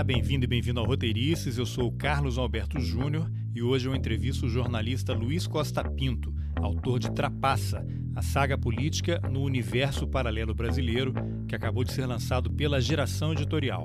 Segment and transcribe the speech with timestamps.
[0.00, 1.58] Olá, bem-vindo e bem-vindo ao Roteirices.
[1.58, 6.34] Eu sou o Carlos Alberto Júnior e hoje eu entrevisto o jornalista Luiz Costa Pinto,
[6.56, 11.12] autor de Trapaça, a saga política no universo paralelo brasileiro,
[11.46, 13.84] que acabou de ser lançado pela Geração Editorial.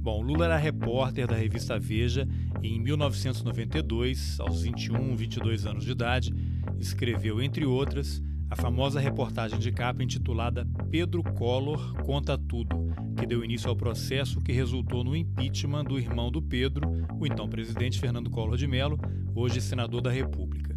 [0.00, 2.28] Bom, Lula era repórter da revista Veja
[2.60, 6.34] e em 1992, aos 21, 22 anos de idade,
[6.80, 13.44] escreveu, entre outras, a famosa reportagem de capa intitulada Pedro Collor Conta Tudo, que deu
[13.44, 18.30] início ao processo que resultou no impeachment do irmão do Pedro, o então presidente Fernando
[18.30, 18.98] Collor de Mello,
[19.34, 20.76] hoje senador da República.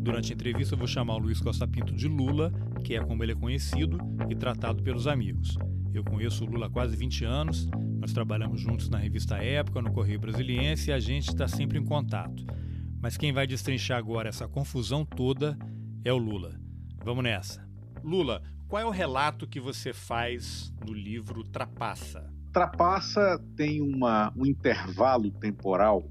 [0.00, 2.52] Durante a entrevista, eu vou chamar o Luiz Costa Pinto de Lula,
[2.84, 3.98] que é como ele é conhecido
[4.28, 5.56] e tratado pelos amigos.
[5.92, 9.92] Eu conheço o Lula há quase 20 anos, nós trabalhamos juntos na revista Época, no
[9.92, 12.46] Correio Brasiliense e a gente está sempre em contato.
[13.00, 15.58] Mas quem vai destrinchar agora essa confusão toda
[16.04, 16.58] é o Lula.
[17.04, 17.66] Vamos nessa.
[18.02, 22.32] Lula, qual é o relato que você faz no livro Trapaça?
[22.52, 26.08] Trapaça tem uma, um intervalo temporal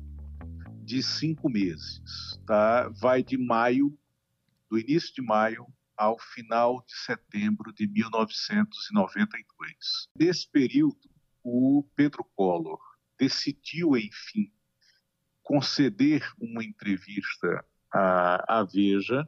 [0.83, 2.37] de cinco meses.
[2.45, 2.89] Tá?
[2.89, 3.97] Vai de maio,
[4.69, 10.09] do início de maio ao final de setembro de 1992.
[10.19, 11.09] Nesse período,
[11.41, 12.81] o Pedro Collor
[13.17, 14.51] decidiu, enfim,
[15.41, 19.25] conceder uma entrevista à, à Veja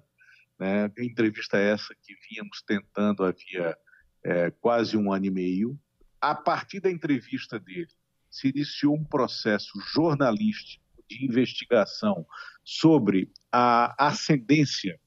[0.62, 0.92] né?
[1.00, 3.76] Entrevista essa que vínhamos tentando havia
[4.24, 5.80] é, quase um ano e meio.
[6.22, 7.90] A partir da entrevista dele,
[8.30, 12.24] se iniciou um processo jornalístico de investigação
[12.64, 15.00] sobre a ascendência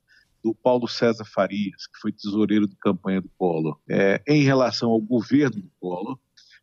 [0.42, 5.00] do Paulo César Farias, que foi tesoureiro de campanha do Collor, é, em relação ao
[5.00, 6.18] governo do Collor,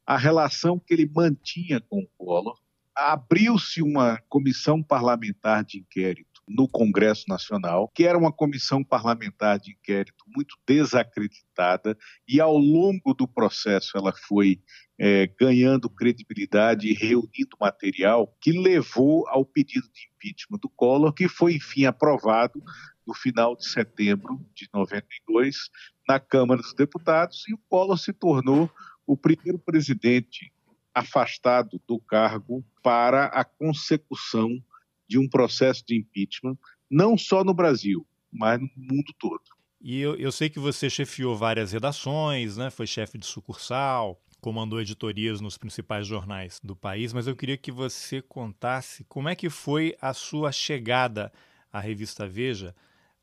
[0.06, 2.60] a relação que ele mantinha com o Collor.
[2.94, 9.72] Abriu-se uma comissão parlamentar de inquérito no Congresso Nacional, que era uma comissão parlamentar de
[9.72, 11.98] inquérito muito desacreditada,
[12.28, 14.62] e ao longo do processo ela foi
[15.00, 21.28] é, ganhando credibilidade e reunindo material que levou ao pedido de impeachment do Collor, que
[21.28, 22.62] foi, enfim, aprovado
[23.06, 25.70] no final de setembro de 92
[26.08, 28.70] na Câmara dos Deputados, e o Collor se tornou
[29.08, 30.52] o primeiro presidente
[30.94, 34.62] afastado do cargo para a consecução
[35.12, 36.58] de um processo de impeachment,
[36.90, 39.42] não só no Brasil, mas no mundo todo.
[39.82, 42.70] E eu, eu sei que você chefiou várias redações, né?
[42.70, 47.74] foi chefe de sucursal, comandou editorias nos principais jornais do país, mas eu queria que
[47.74, 51.30] você contasse como é que foi a sua chegada
[51.74, 52.74] à revista Veja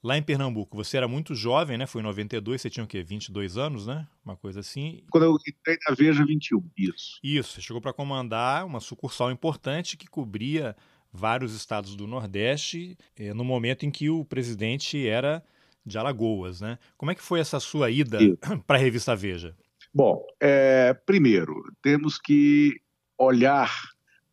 [0.02, 0.76] lá em Pernambuco.
[0.76, 1.86] Você era muito jovem, né?
[1.86, 3.02] Foi em 92, você tinha o quê?
[3.02, 4.06] 22 anos, né?
[4.24, 5.02] Uma coisa assim.
[5.10, 7.18] Quando eu entrei na Veja, 21, isso.
[7.22, 10.76] Isso, você chegou para comandar uma sucursal importante que cobria
[11.12, 15.42] vários estados do Nordeste eh, no momento em que o presidente era
[15.84, 16.78] de Alagoas, né?
[16.96, 18.18] Como é que foi essa sua ida
[18.66, 19.56] para a revista Veja?
[19.92, 22.80] Bom, é, primeiro temos que
[23.16, 23.72] olhar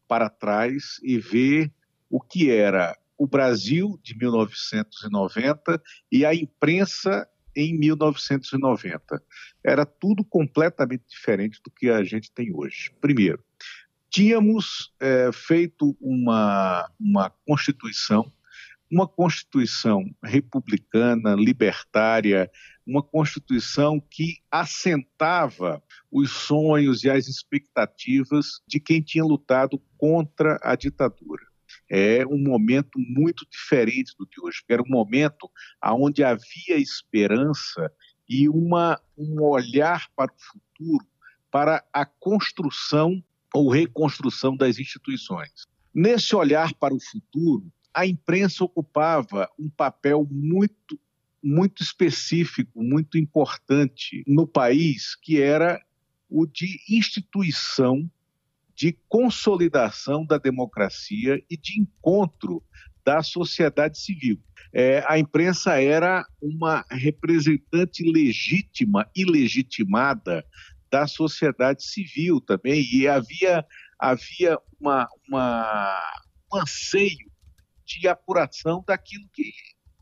[0.08, 1.72] para trás e ver
[2.10, 5.82] o que era o Brasil de 1990
[6.12, 9.24] e a imprensa em 1990.
[9.64, 12.92] Era tudo completamente diferente do que a gente tem hoje.
[13.00, 13.44] Primeiro,
[14.16, 18.32] tínhamos é, feito uma, uma Constituição,
[18.90, 22.50] uma Constituição republicana, libertária,
[22.88, 30.78] uma Constituição que assentava os sonhos e as expectativas de quem tinha lutado contra a
[30.78, 31.44] ditadura.
[31.90, 35.52] É um momento muito diferente do de hoje, era um momento
[35.84, 37.92] onde havia esperança
[38.30, 41.06] e uma, um olhar para o futuro,
[41.52, 43.22] para a construção
[43.56, 45.66] ou reconstrução das instituições.
[45.94, 51.00] Nesse olhar para o futuro, a imprensa ocupava um papel muito
[51.42, 55.80] muito específico, muito importante no país, que era
[56.28, 58.10] o de instituição
[58.76, 62.64] de consolidação da democracia e de encontro
[63.06, 64.40] da sociedade civil.
[64.74, 70.44] É, a imprensa era uma representante legítima e legitimada
[70.96, 73.66] da sociedade civil também, e havia,
[74.00, 76.02] havia uma, uma,
[76.54, 77.30] um anseio
[77.86, 79.52] de apuração daquilo que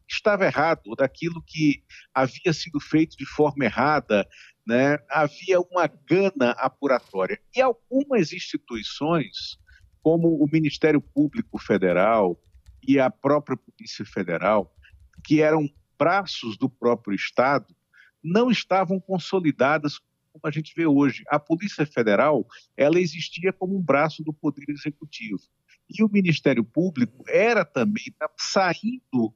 [0.08, 4.24] estava errado, daquilo que havia sido feito de forma errada,
[4.68, 5.00] né?
[5.10, 7.42] havia uma gana apuratória.
[7.56, 9.58] E algumas instituições,
[10.04, 12.40] como o Ministério Público Federal
[12.88, 14.72] e a própria Polícia Federal,
[15.26, 15.68] que eram
[15.98, 17.76] braços do próprio Estado,
[18.24, 20.00] não estavam consolidadas
[20.34, 21.24] como a gente vê hoje.
[21.30, 22.46] A Polícia Federal,
[22.76, 25.40] ela existia como um braço do Poder Executivo.
[25.90, 29.34] E o Ministério Público era também, tá saindo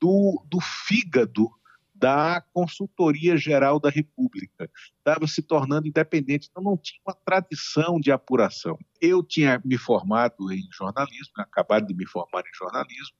[0.00, 1.50] do, do fígado
[1.98, 4.70] da Consultoria Geral da República.
[4.98, 8.78] Estava se tornando independente, então não tinha uma tradição de apuração.
[9.00, 13.16] Eu tinha me formado em jornalismo, acabado de me formar em jornalismo.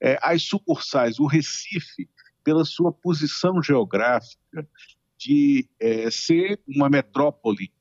[0.00, 2.08] É, as sucursais, o Recife,
[2.42, 4.68] pela sua posição geográfica,
[5.18, 7.72] de é, ser uma metrópole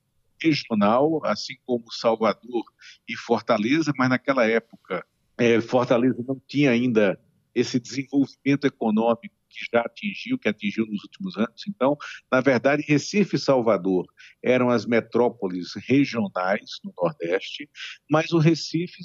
[0.41, 2.65] regional, assim como Salvador
[3.07, 5.05] e Fortaleza, mas naquela época
[5.37, 7.19] é, Fortaleza não tinha ainda
[7.53, 11.63] esse desenvolvimento econômico que já atingiu, que atingiu nos últimos anos.
[11.67, 11.97] Então,
[12.29, 14.05] na verdade, Recife e Salvador
[14.43, 17.69] eram as metrópoles regionais no Nordeste,
[18.09, 18.97] mas o Recife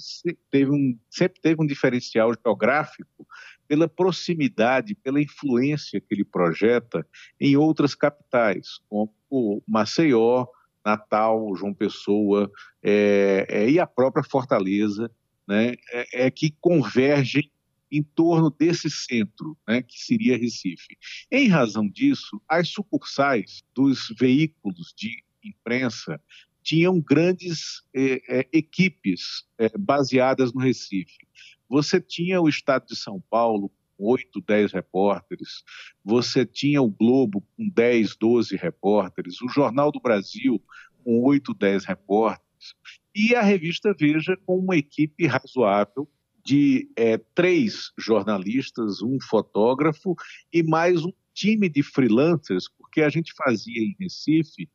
[0.50, 3.26] teve um, sempre teve um diferencial geográfico
[3.70, 7.06] pela proximidade, pela influência que ele projeta
[7.40, 10.44] em outras capitais, como Maceió,
[10.84, 12.50] Natal, João Pessoa
[12.82, 15.08] é, é, e a própria Fortaleza,
[15.46, 17.48] né, é, é que convergem
[17.92, 20.98] em torno desse centro, né, que seria Recife.
[21.30, 26.20] Em razão disso, as sucursais dos veículos de imprensa
[26.60, 29.44] tinham grandes é, equipes
[29.78, 31.18] baseadas no Recife.
[31.70, 35.62] Você tinha o Estado de São Paulo com 8, 10 repórteres,
[36.04, 40.60] você tinha o Globo com 10, 12 repórteres, o Jornal do Brasil
[41.04, 42.74] com 8, 10 repórteres,
[43.14, 46.10] e a revista Veja com uma equipe razoável
[46.44, 50.16] de é, três jornalistas, um fotógrafo
[50.52, 54.68] e mais um time de freelancers, porque a gente fazia em Recife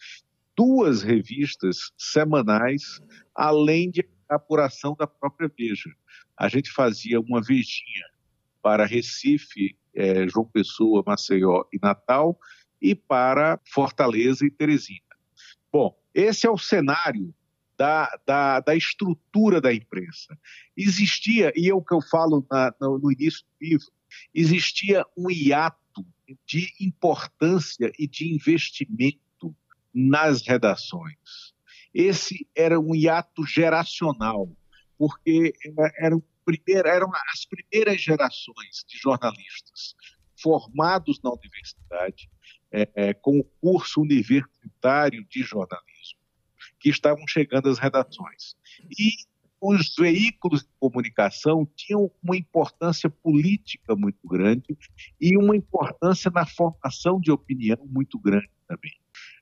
[0.55, 3.01] duas revistas semanais,
[3.35, 5.89] além de apuração da própria Veja.
[6.37, 8.05] A gente fazia uma vejinha
[8.61, 12.37] para Recife, é, João Pessoa, Maceió e Natal,
[12.81, 14.99] e para Fortaleza e Teresina.
[15.71, 17.33] Bom, esse é o cenário
[17.77, 20.37] da, da, da estrutura da imprensa.
[20.75, 23.87] Existia, e é o que eu falo na, no, no início do livro,
[24.33, 26.05] existia um hiato
[26.45, 29.55] de importância e de investimento
[29.93, 31.53] nas redações.
[31.93, 34.49] Esse era um hiato geracional
[34.97, 35.53] porque
[35.97, 36.23] eram,
[36.83, 39.95] eram as primeiras gerações de jornalistas
[40.41, 42.29] formados na universidade,
[42.71, 46.19] é, é, com o curso universitário de jornalismo,
[46.79, 48.55] que estavam chegando às redações.
[48.91, 49.11] E
[49.61, 54.77] os veículos de comunicação tinham uma importância política muito grande
[55.19, 58.93] e uma importância na formação de opinião muito grande também.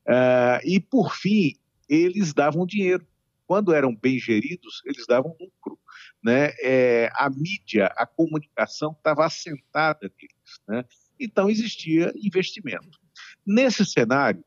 [0.07, 1.55] Uh, e, por fim,
[1.89, 3.05] eles davam dinheiro
[3.45, 5.79] quando eram bem geridos, eles davam lucro.
[6.23, 6.51] Né?
[6.61, 10.59] É, a mídia, a comunicação estava assentada neles.
[10.67, 10.85] Né?
[11.19, 12.99] Então existia investimento.
[13.45, 14.43] Nesse cenário,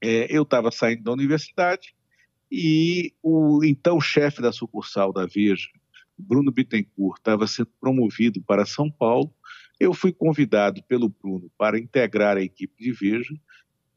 [0.00, 1.94] é, eu estava saindo da universidade
[2.50, 5.68] e o então chefe da sucursal da Veja,
[6.18, 9.32] Bruno Bittencourt, estava sendo promovido para São Paulo.
[9.78, 13.34] Eu fui convidado pelo Bruno para integrar a equipe de Veja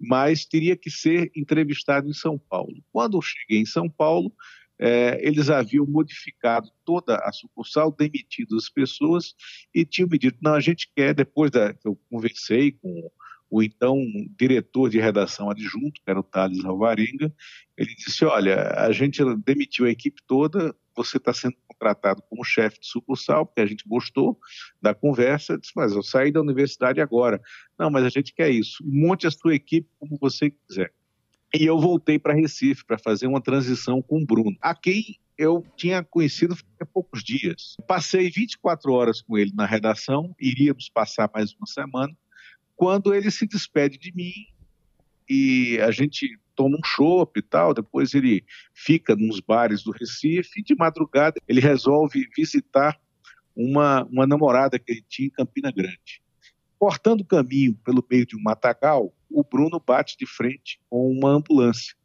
[0.06, 2.76] mas teria que ser entrevistado em São Paulo.
[2.92, 4.34] Quando eu cheguei em São Paulo,
[4.80, 9.34] é, eles haviam modificado toda a sucursal, demitido as pessoas
[9.74, 13.10] e tinham me dito: não, a gente quer, depois da, eu conversei com
[13.50, 14.04] o então
[14.38, 17.34] diretor de redação adjunto, que era o Thales Alvarenga,
[17.78, 22.80] ele disse: olha, a gente demitiu a equipe toda, você está sendo contratado como chefe
[22.80, 24.38] de sucursal, porque a gente gostou
[24.82, 27.42] da conversa, disse, mas eu saí da universidade agora.
[27.78, 28.84] Não, mas a gente quer isso.
[28.86, 30.94] Monte a sua equipe como você quiser.
[31.56, 35.66] E eu voltei para Recife para fazer uma transição com o Bruno, a quem eu
[35.76, 37.76] tinha conhecido há poucos dias.
[37.88, 42.16] Passei 24 horas com ele na redação, iríamos passar mais uma semana,
[42.76, 44.34] quando ele se despede de mim
[45.30, 48.44] e a gente toma um chopp e tal, depois ele
[48.74, 53.00] fica nos bares do Recife e de madrugada ele resolve visitar
[53.56, 56.22] uma, uma namorada que ele tinha em Campina Grande.
[56.78, 61.30] Cortando o caminho pelo meio de um matagal, o Bruno bate de frente com uma
[61.30, 61.96] ambulância.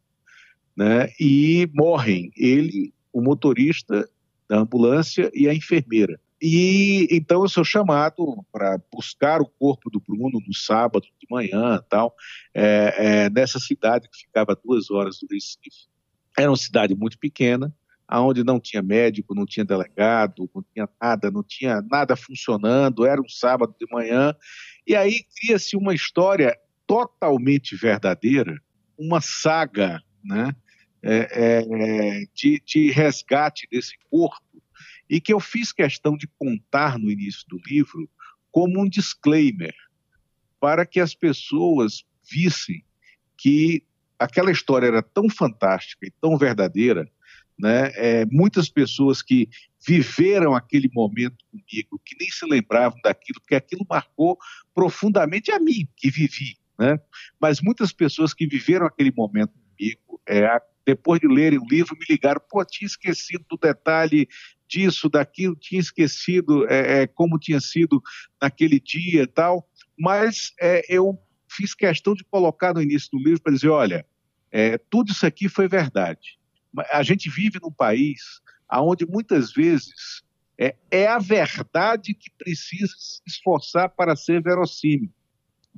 [0.75, 1.09] Né?
[1.19, 4.09] E morrem ele, o motorista
[4.47, 6.19] da ambulância e a enfermeira.
[6.41, 11.83] E então eu sou chamado para buscar o corpo do Bruno no sábado de manhã,
[11.89, 12.15] tal,
[12.53, 15.89] é, é, nessa cidade que ficava duas horas do Recife.
[16.37, 17.75] Era uma cidade muito pequena,
[18.07, 23.05] aonde não tinha médico, não tinha delegado, não tinha nada, não tinha nada funcionando.
[23.05, 24.33] Era um sábado de manhã
[24.87, 28.59] e aí cria-se uma história totalmente verdadeira,
[28.97, 30.55] uma saga, né?
[31.01, 34.41] É, é, de, de resgate desse corpo
[35.09, 38.09] e que eu fiz questão de contar no início do livro
[38.51, 39.73] como um disclaimer,
[40.59, 42.83] para que as pessoas vissem
[43.37, 43.83] que
[44.17, 47.09] aquela história era tão fantástica e tão verdadeira,
[47.57, 47.91] né?
[47.95, 49.49] É, muitas pessoas que
[49.85, 54.37] viveram aquele momento comigo, que nem se lembravam daquilo, porque aquilo marcou
[54.73, 56.57] profundamente a mim, que vivi.
[56.77, 56.97] Né?
[57.39, 62.05] Mas muitas pessoas que viveram aquele momento comigo, é, depois de lerem o livro, me
[62.09, 64.27] ligaram, pô, tinha esquecido do detalhe
[64.69, 68.01] disso, daquilo, tinha esquecido é, é, como tinha sido
[68.41, 73.41] naquele dia e tal, mas é, eu fiz questão de colocar no início do livro
[73.41, 74.05] para dizer, olha,
[74.51, 76.37] é, tudo isso aqui foi verdade.
[76.91, 80.23] A gente vive num país onde muitas vezes
[80.57, 85.11] é, é a verdade que precisa se esforçar para ser verossímil.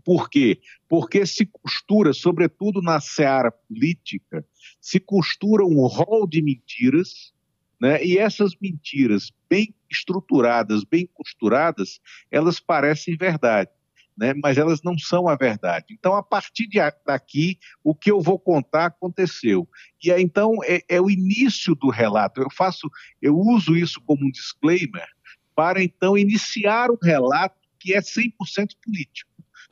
[0.03, 0.59] Por quê?
[0.89, 4.45] Porque se costura, sobretudo na seara política,
[4.79, 7.33] se costura um rol de mentiras,
[7.81, 8.03] né?
[8.05, 13.71] e essas mentiras bem estruturadas, bem costuradas, elas parecem verdade
[14.17, 14.33] né?
[14.35, 15.87] mas elas não são a verdade.
[15.91, 19.67] Então, a partir de daqui, o que eu vou contar aconteceu.
[20.03, 22.39] E aí, então, é, é o início do relato.
[22.39, 25.07] Eu faço, eu uso isso como um disclaimer
[25.55, 28.31] para, então, iniciar um relato que é 100%
[28.83, 29.31] político.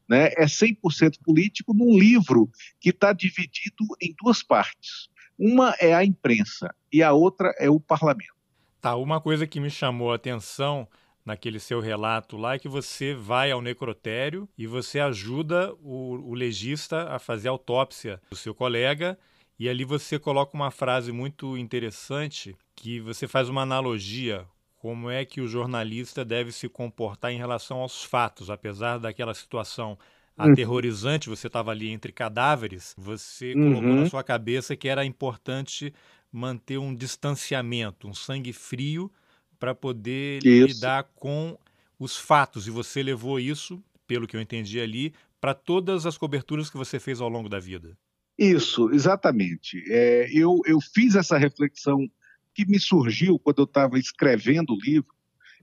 [0.10, 0.32] Né?
[0.36, 2.50] É 100% político num livro
[2.80, 5.10] que está dividido em duas partes.
[5.39, 8.34] Uma é a imprensa e a outra é o parlamento.
[8.81, 10.86] Tá, uma coisa que me chamou a atenção
[11.25, 16.34] naquele seu relato lá é que você vai ao necrotério e você ajuda o, o
[16.34, 19.17] legista a fazer a autópsia do seu colega.
[19.58, 24.46] E ali você coloca uma frase muito interessante que você faz uma analogia
[24.79, 29.98] como é que o jornalista deve se comportar em relação aos fatos, apesar daquela situação.
[30.39, 33.74] Aterrorizante, você estava ali entre cadáveres, você uhum.
[33.74, 35.93] colocou na sua cabeça que era importante
[36.31, 39.12] manter um distanciamento, um sangue frio
[39.60, 40.67] para poder isso.
[40.67, 41.58] lidar com
[42.00, 42.67] os fatos.
[42.67, 47.00] E você levou isso, pelo que eu entendi ali, para todas as coberturas que você
[47.00, 47.98] fez ao longo da vida.
[48.38, 49.84] Isso, exatamente.
[49.89, 52.10] É, eu, eu fiz essa reflexão
[52.53, 55.13] que me surgiu quando eu estava escrevendo o livro,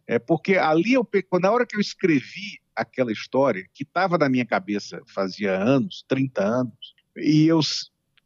[0.06, 1.09] é porque ali, eu,
[1.40, 6.45] na hora que eu escrevi aquela história, que estava na minha cabeça fazia anos, 30
[6.45, 7.61] anos, e eu,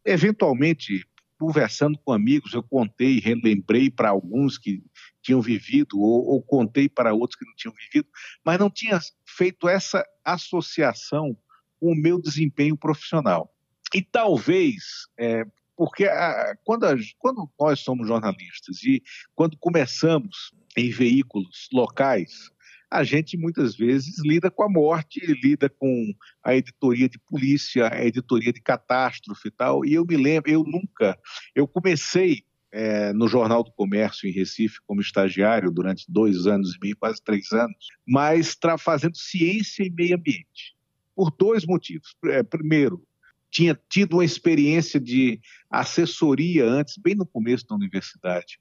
[0.05, 1.07] eventualmente,
[1.39, 4.83] conversando com amigos, eu contei, relembrei para alguns que
[5.23, 8.09] tinham vivido, ou, ou, contei para outros que não tinham vivido,
[8.45, 11.37] mas não tinha feito essa associação
[11.79, 13.55] com o meu desempenho profissional.
[13.95, 15.45] E talvez, é,
[15.77, 19.03] porque a, quando, a, quando nós somos jornalistas e
[19.35, 22.51] quando começamos em veículos locais,
[22.91, 28.05] a gente muitas vezes lida com a morte, lida com a editoria de polícia, a
[28.05, 29.85] editoria de catástrofe e tal.
[29.85, 31.17] E eu me lembro, eu nunca,
[31.55, 32.43] eu comecei
[32.73, 37.23] é, no Jornal do Comércio em Recife como estagiário durante dois anos e meio, quase
[37.23, 40.77] três anos, mas fazendo ciência e meio ambiente.
[41.15, 42.15] Por dois motivos.
[42.27, 43.05] É, primeiro,
[43.51, 48.59] tinha tido uma experiência de assessoria antes, bem no começo da universidade,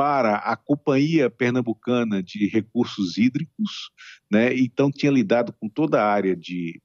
[0.00, 3.90] para a Companhia Pernambucana de Recursos Hídricos,
[4.32, 4.56] né?
[4.56, 6.80] então tinha lidado com toda a área de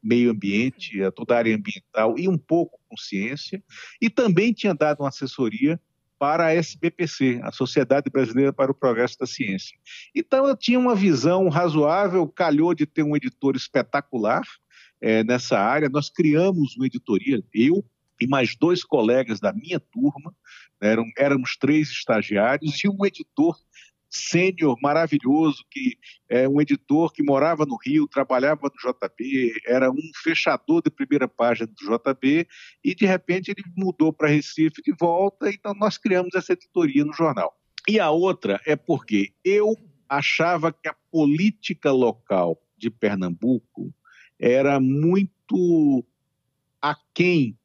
[0.00, 3.60] meio ambiente, toda a área ambiental e um pouco com ciência,
[4.00, 5.80] e também tinha dado uma assessoria
[6.16, 9.76] para a SBPC, a Sociedade Brasileira para o Progresso da Ciência.
[10.14, 14.44] Então eu tinha uma visão razoável, calhou de ter um editor espetacular
[15.00, 15.88] é, nessa área.
[15.88, 17.84] Nós criamos uma editoria, eu
[18.20, 20.32] e mais dois colegas da minha turma,
[20.80, 23.56] eram, éramos três estagiários e um editor
[24.10, 25.96] sênior maravilhoso, que
[26.28, 31.28] é um editor que morava no Rio, trabalhava no JB, era um fechador de primeira
[31.28, 32.46] página do JB,
[32.84, 37.12] e de repente ele mudou para Recife de volta, então nós criamos essa editoria no
[37.12, 37.56] jornal.
[37.88, 39.76] E a outra é porque eu
[40.08, 43.94] achava que a política local de Pernambuco
[44.38, 46.04] era muito
[46.82, 47.56] aquém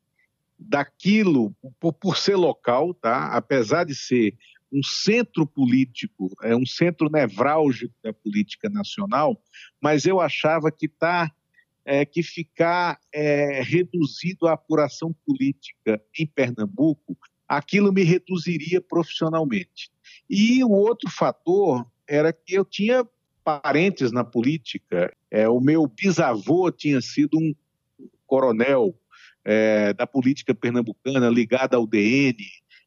[0.57, 3.27] daquilo, por, ser local, tá?
[3.35, 4.35] apesar de ser
[4.71, 9.41] um centro político, é um centro nevrálgico da política nacional,
[9.81, 11.31] mas eu achava que tá
[11.85, 17.15] é, que ficar é, reduzido à apuração política em Pernambuco,
[17.47, 19.91] aquilo me reduziria profissionalmente.
[20.27, 23.07] E o outro fator era que eu tinha
[23.43, 25.15] parentes na política.
[25.29, 27.53] É, o meu bisavô tinha sido um
[28.25, 28.97] coronel
[29.45, 32.35] é, da política pernambucana ligado ao DN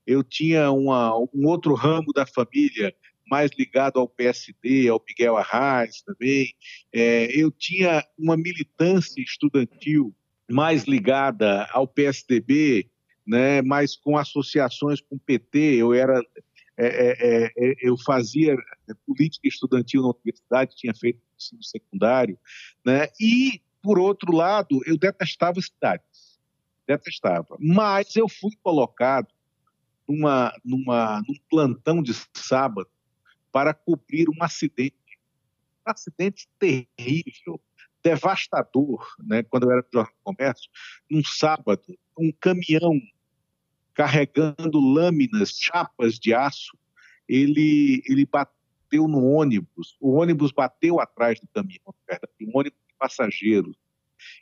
[0.09, 2.95] eu tinha uma, um outro ramo da família
[3.31, 6.55] mais ligado ao PSD, ao Miguel Arraes também.
[6.91, 10.15] É, eu tinha uma militância estudantil
[10.50, 12.88] mais ligada ao PSDB,
[13.27, 15.59] né, mas com associações com o PT.
[15.77, 16.23] Eu era
[16.79, 18.57] é, é, é, é, eu fazia
[19.07, 22.38] política estudantil na universidade, tinha feito ensino secundário,
[22.83, 23.09] né?
[23.21, 25.59] E por outro lado, eu detestava
[26.88, 27.57] detestava.
[27.61, 29.28] Mas eu fui colocado
[30.09, 32.88] numa, numa, num plantão de sábado
[33.52, 34.97] para cobrir um acidente,
[35.87, 37.61] um acidente terrível,
[38.02, 39.42] devastador, né?
[39.42, 40.71] quando eu era do Jornal do Comércio,
[41.11, 41.83] num sábado,
[42.18, 42.99] um caminhão
[43.92, 46.78] carregando lâminas, chapas de aço,
[47.28, 51.95] ele, ele bateu no ônibus, o ônibus bateu atrás do caminhão,
[52.40, 53.76] um ônibus de passageiros.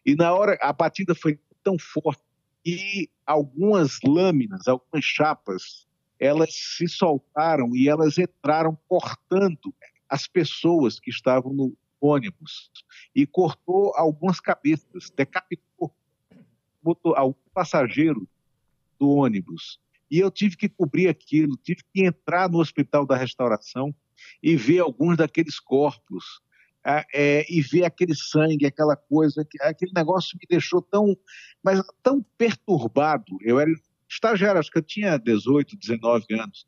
[0.04, 2.22] E na hora, a batida foi tão forte
[2.66, 5.86] e algumas lâminas, algumas chapas,
[6.18, 9.72] elas se soltaram e elas entraram cortando
[10.08, 12.72] as pessoas que estavam no ônibus
[13.14, 15.94] e cortou algumas cabeças, decapitou
[16.82, 18.28] botou algum passageiro
[18.98, 19.80] do ônibus.
[20.08, 23.94] E eu tive que cobrir aquilo, tive que entrar no hospital da restauração
[24.40, 26.40] e ver alguns daqueles corpos,
[27.12, 31.16] é, e ver aquele sangue, aquela coisa, aquele negócio me deixou tão,
[31.62, 33.36] mas tão perturbado.
[33.40, 33.70] Eu era
[34.08, 36.66] estagiário, acho que eu tinha 18, 19 anos.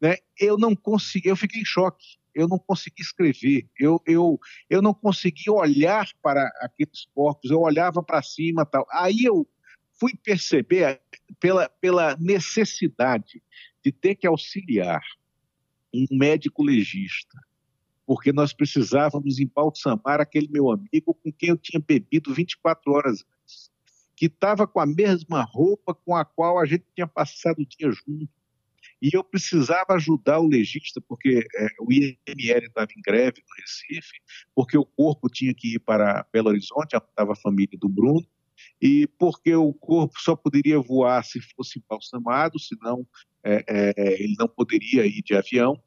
[0.00, 0.16] Né?
[0.38, 2.18] Eu não consegui, eu fiquei em choque.
[2.34, 4.38] Eu não consegui escrever, eu, eu,
[4.70, 8.86] eu não consegui olhar para aqueles corpos, eu olhava para cima tal.
[8.92, 9.48] Aí eu
[9.98, 11.00] fui perceber
[11.40, 13.42] pela, pela necessidade
[13.84, 15.02] de ter que auxiliar
[15.92, 17.36] um médico legista,
[18.08, 23.70] porque nós precisávamos embalsamar aquele meu amigo com quem eu tinha bebido 24 horas antes,
[24.16, 27.92] que estava com a mesma roupa com a qual a gente tinha passado o dia
[27.92, 28.26] junto.
[29.02, 32.16] E eu precisava ajudar o legista, porque é, o IML
[32.66, 34.18] estava em greve no Recife,
[34.54, 38.26] porque o corpo tinha que ir para Belo Horizonte, estava a família do Bruno,
[38.80, 43.06] e porque o corpo só poderia voar se fosse embalsamado, senão
[43.44, 45.78] é, é, ele não poderia ir de avião.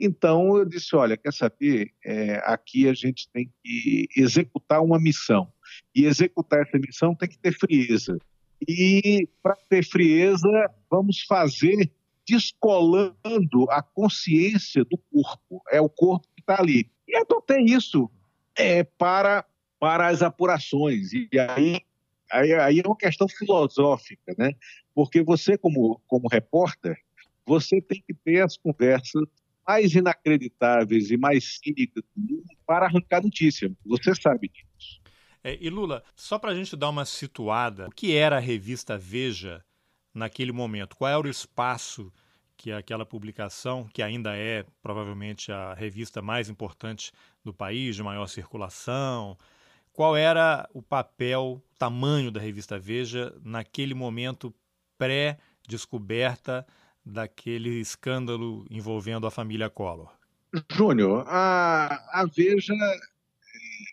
[0.00, 5.52] Então eu disse, olha, quer saber, é, aqui a gente tem que executar uma missão,
[5.94, 8.18] e executar essa missão tem que ter frieza.
[8.66, 10.48] E para ter frieza,
[10.90, 11.90] vamos fazer
[12.26, 16.90] descolando a consciência do corpo, é o corpo que está ali.
[17.06, 18.10] E adotei isso
[18.56, 19.44] é, para,
[19.78, 21.80] para as apurações, e aí
[22.30, 24.54] aí, aí é uma questão filosófica, né?
[24.94, 26.96] Porque você, como, como repórter,
[27.44, 29.24] você tem que ter as conversas
[29.66, 33.70] mais inacreditáveis e mais cínicas do mundo para arrancar notícia.
[33.86, 35.00] Você sabe disso.
[35.42, 38.98] É, e Lula, só para a gente dar uma situada, o que era a revista
[38.98, 39.64] Veja
[40.12, 40.96] naquele momento?
[40.96, 42.12] Qual era o espaço
[42.56, 47.10] que aquela publicação, que ainda é provavelmente a revista mais importante
[47.42, 49.38] do país, de maior circulação,
[49.94, 54.54] qual era o papel, o tamanho da revista Veja naquele momento
[54.98, 56.66] pré-descoberta
[57.04, 60.12] daquele escândalo envolvendo a família Collor?
[60.70, 62.74] Júnior, a, a Veja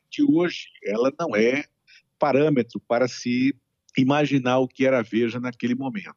[0.10, 1.65] de hoje, ela não é
[2.17, 3.56] parâmetro para se
[3.98, 6.15] imaginar o que era a Veja naquele momento.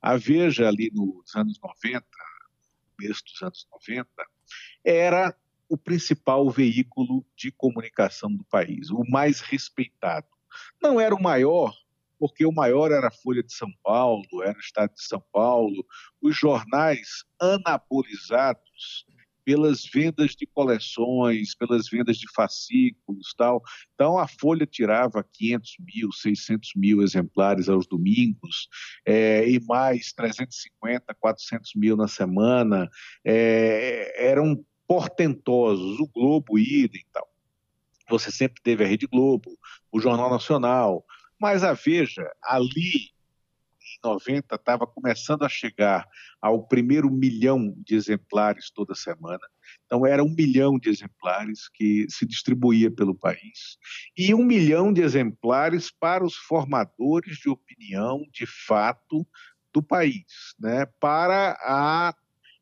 [0.00, 2.04] A Veja, ali nos anos 90,
[2.96, 4.08] começo dos anos 90,
[4.84, 5.36] era
[5.68, 10.26] o principal veículo de comunicação do país, o mais respeitado.
[10.80, 11.74] Não era o maior,
[12.24, 15.84] porque o maior era a Folha de São Paulo, era o Estado de São Paulo,
[16.22, 19.04] os jornais anabolizados
[19.44, 23.62] pelas vendas de coleções, pelas vendas de fascículos tal.
[23.94, 28.70] Então, a Folha tirava 500 mil, 600 mil exemplares aos domingos,
[29.04, 32.88] é, e mais 350, 400 mil na semana.
[33.22, 37.28] É, eram portentosos, o Globo, idem e tal.
[38.08, 39.58] Você sempre teve a Rede Globo,
[39.92, 41.04] o Jornal Nacional,
[41.40, 43.12] mas a Veja, ali
[43.84, 46.06] em 90, estava começando a chegar
[46.40, 49.46] ao primeiro milhão de exemplares toda semana.
[49.84, 53.78] Então, era um milhão de exemplares que se distribuía pelo país.
[54.16, 59.26] E um milhão de exemplares para os formadores de opinião, de fato,
[59.72, 60.86] do país, né?
[61.00, 62.14] para a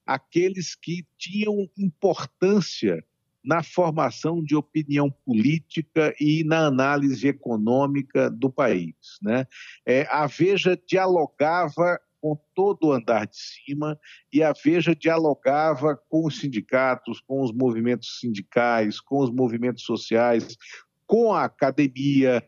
[0.04, 3.04] aqueles que tinham importância
[3.44, 8.94] na formação de opinião política e na análise econômica do país.
[9.20, 9.46] Né?
[9.86, 13.98] É, a Veja dialogava com todo o andar de cima
[14.32, 20.56] e a Veja dialogava com os sindicatos, com os movimentos sindicais, com os movimentos sociais,
[21.04, 22.46] com a academia.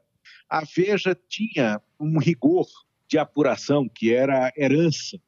[0.48, 2.66] A Veja tinha um rigor
[3.08, 5.18] de apuração que era herança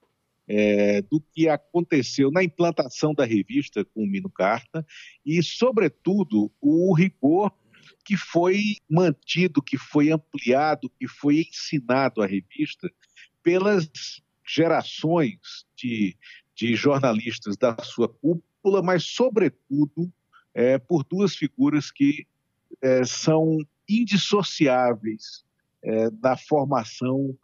[0.48, 4.86] é, do que aconteceu na implantação da revista com o Mino Carta
[5.24, 7.52] e, sobretudo, o rigor
[8.04, 12.90] que foi mantido, que foi ampliado, que foi ensinado à revista
[13.42, 13.90] pelas
[14.46, 16.16] gerações de,
[16.54, 20.12] de jornalistas da sua cúpula, mas, sobretudo,
[20.54, 22.26] é, por duas figuras que
[22.80, 25.44] é, são indissociáveis
[25.82, 27.36] é, da formação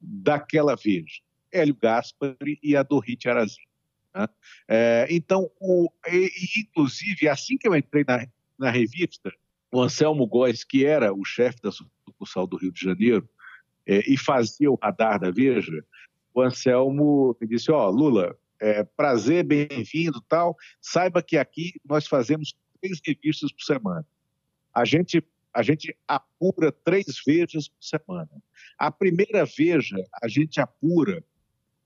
[0.00, 1.20] daquela Veja.
[1.52, 3.68] Hélio Gaspari e a Arazinho.
[4.14, 4.28] Né?
[4.68, 8.26] É, então, o, e, inclusive, assim que eu entrei na,
[8.58, 9.32] na revista,
[9.72, 13.28] o Anselmo Góes, que era o chefe da sucursal do Rio de Janeiro
[13.86, 15.84] é, e fazia o radar da Veja,
[16.34, 20.56] o Anselmo me disse: Ó, oh, Lula, é, prazer, bem-vindo tal.
[20.80, 24.06] Saiba que aqui nós fazemos três revistas por semana.
[24.72, 28.30] A gente, a gente apura três vejas por semana.
[28.78, 31.24] A primeira veja a gente apura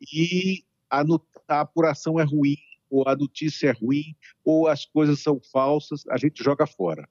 [0.01, 1.03] e a,
[1.49, 2.57] a apuração é ruim,
[2.91, 7.09] ou a notícia é ruim, ou as coisas são falsas, a gente joga fora.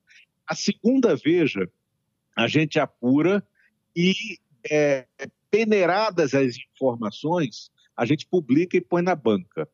[0.48, 1.70] A segunda veja
[2.36, 3.46] a gente apura
[3.96, 4.14] e
[4.70, 5.06] é,
[5.52, 9.70] peneiradas as informações, a gente publica e põe na banca.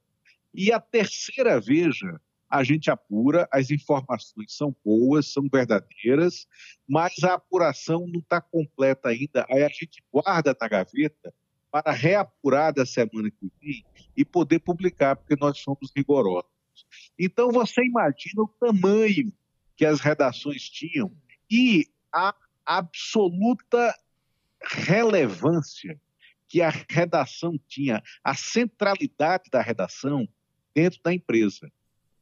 [0.53, 2.19] E a terceira veja,
[2.49, 6.47] a gente apura, as informações são boas, são verdadeiras,
[6.87, 9.45] mas a apuração não está completa ainda.
[9.49, 11.33] Aí a gente guarda na gaveta
[11.71, 16.49] para reapurar da semana que vem e poder publicar, porque nós somos rigorosos.
[17.17, 19.31] Então você imagina o tamanho
[19.75, 21.11] que as redações tinham
[21.49, 22.33] e a
[22.65, 23.95] absoluta
[24.61, 25.99] relevância
[26.47, 30.27] que a redação tinha, a centralidade da redação
[30.73, 31.71] dentro da empresa.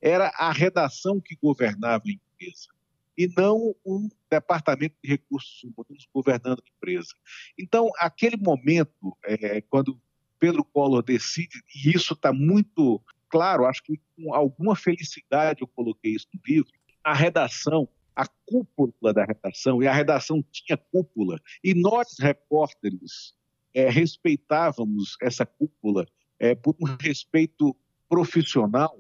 [0.02, 2.77] Era a redação que governava a empresa
[3.18, 7.14] e não um departamento de recursos humanos governando a empresa.
[7.58, 10.00] Então, aquele momento, é, quando
[10.40, 16.12] Pedro Collor decide, e isso está muito claro, acho que com alguma felicidade eu coloquei
[16.14, 16.72] isso no livro,
[17.04, 23.36] a redação, a cúpula da redação, e a redação tinha cúpula, e nós, repórteres,
[23.74, 26.06] é, respeitávamos essa cúpula
[26.40, 27.76] é, por um respeito
[28.10, 28.98] profissional,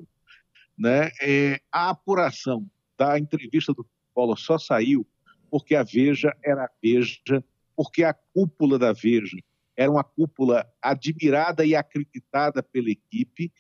[0.77, 1.09] né?
[1.21, 3.85] É, a apuração da entrevista do
[4.17, 5.05] Collor só saiu
[5.51, 7.43] porque a Veja era a Veja,
[7.75, 9.37] porque a cúpula da Veja
[9.75, 13.53] era uma cúpula admirada e acreditada pela equipe.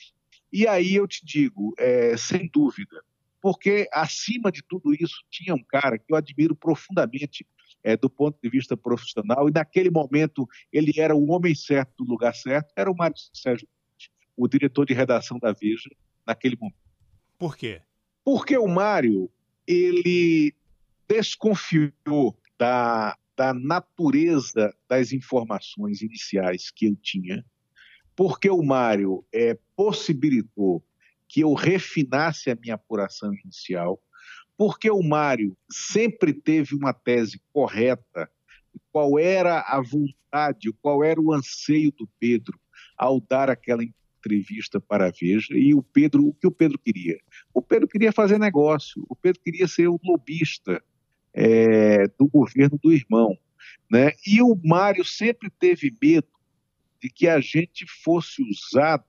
[0.51, 3.03] E aí eu te digo, é, sem dúvida,
[3.39, 7.45] porque acima de tudo isso tinha um cara que eu admiro profundamente
[7.83, 12.09] é, do ponto de vista profissional, e naquele momento ele era o homem certo do
[12.09, 13.67] lugar certo, era o Mário Sérgio,
[14.35, 15.89] o diretor de redação da Veja,
[16.25, 16.81] naquele momento.
[17.37, 17.83] Por quê?
[18.23, 19.31] Porque o Mário,
[19.67, 20.55] ele
[21.07, 27.45] desconfiou da, da natureza das informações iniciais que eu tinha,
[28.15, 30.83] porque o Mário é, possibilitou
[31.27, 34.01] que eu refinasse a minha apuração inicial,
[34.57, 38.29] porque o Mário sempre teve uma tese correta,
[38.91, 42.59] qual era a vontade, qual era o anseio do Pedro
[42.97, 43.83] ao dar aquela
[44.27, 47.17] entrevista para a Veja, e o Pedro, o que o Pedro queria?
[47.53, 50.83] O Pedro queria fazer negócio, o Pedro queria ser o lobista
[51.33, 53.37] é, do governo do irmão.
[53.89, 54.11] Né?
[54.25, 56.27] E o Mário sempre teve medo
[57.01, 59.05] de que a gente fosse usado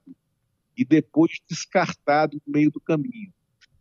[0.77, 3.33] e depois descartado no meio do caminho.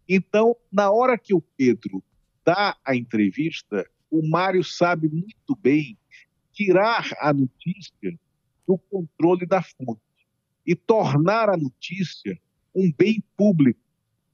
[0.09, 2.03] Então, na hora que o Pedro
[2.45, 5.97] dá a entrevista, o Mário sabe muito bem
[6.53, 8.19] tirar a notícia
[8.67, 10.08] do controle da fonte
[10.69, 12.39] e tornar a notícia
[12.75, 13.81] um bem público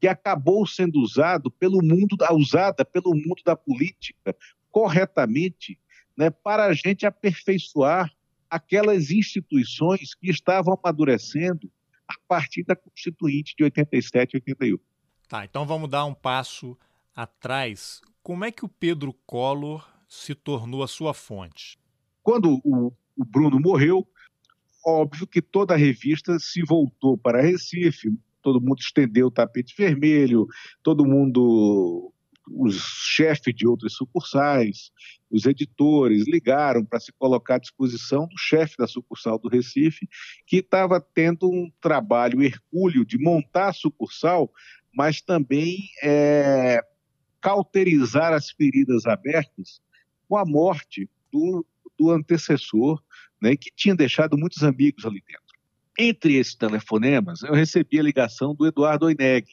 [0.00, 4.36] que acabou sendo usado pelo mundo, usada pelo mundo da política
[4.68, 5.78] corretamente
[6.16, 8.12] né, para a gente aperfeiçoar
[8.50, 11.70] aquelas instituições que estavam amadurecendo
[12.08, 14.84] a partir da Constituinte de 87 e 88.
[15.28, 16.76] Tá, então vamos dar um passo
[17.14, 18.02] atrás.
[18.24, 21.78] Como é que o Pedro Collor se tornou a sua fonte?
[22.24, 24.04] Quando o, o Bruno morreu,
[24.84, 30.46] óbvio que toda a revista se voltou para Recife, todo mundo estendeu o tapete vermelho,
[30.82, 32.12] todo mundo,
[32.50, 34.92] os chefes de outras sucursais,
[35.30, 40.06] os editores ligaram para se colocar à disposição do chefe da sucursal do Recife,
[40.46, 44.52] que estava tendo um trabalho hercúleo de montar a sucursal,
[44.94, 46.80] mas também é,
[47.40, 49.80] cauterizar as feridas abertas
[50.28, 51.66] com a morte do,
[51.98, 53.02] do antecessor,
[53.44, 55.44] né, que tinha deixado muitos amigos ali dentro.
[55.98, 59.46] Entre esses telefonemas, eu recebi a ligação do Eduardo Oineg.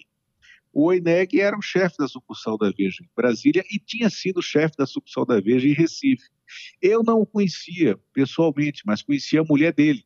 [0.71, 4.77] O Oineg era o chefe da sucursal da Veja em Brasília e tinha sido chefe
[4.77, 6.29] da sucursal da Veja em Recife.
[6.81, 10.05] Eu não o conhecia pessoalmente, mas conhecia a mulher dele,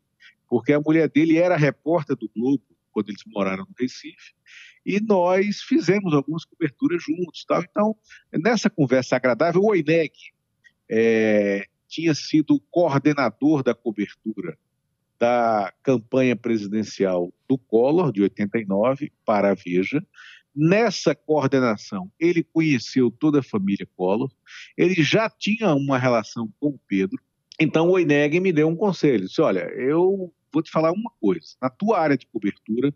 [0.49, 4.33] porque a mulher dele era repórter do Globo quando eles moraram no Recife.
[4.83, 7.45] E nós fizemos algumas coberturas juntos.
[7.45, 7.61] Tal.
[7.61, 7.95] Então,
[8.33, 10.11] nessa conversa agradável, o Oineg
[10.89, 14.57] é, tinha sido coordenador da cobertura
[15.17, 20.05] da campanha presidencial do Collor, de 89, para a Veja.
[20.53, 24.29] Nessa coordenação, ele conheceu toda a família Collor,
[24.77, 27.17] ele já tinha uma relação com o Pedro,
[27.57, 31.55] então o Oineg me deu um conselho, disse, olha, eu vou te falar uma coisa,
[31.61, 32.93] na tua área de cobertura,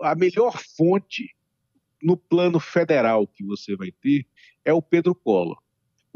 [0.00, 1.34] a melhor fonte
[2.00, 4.24] no plano federal que você vai ter
[4.64, 5.60] é o Pedro Collor.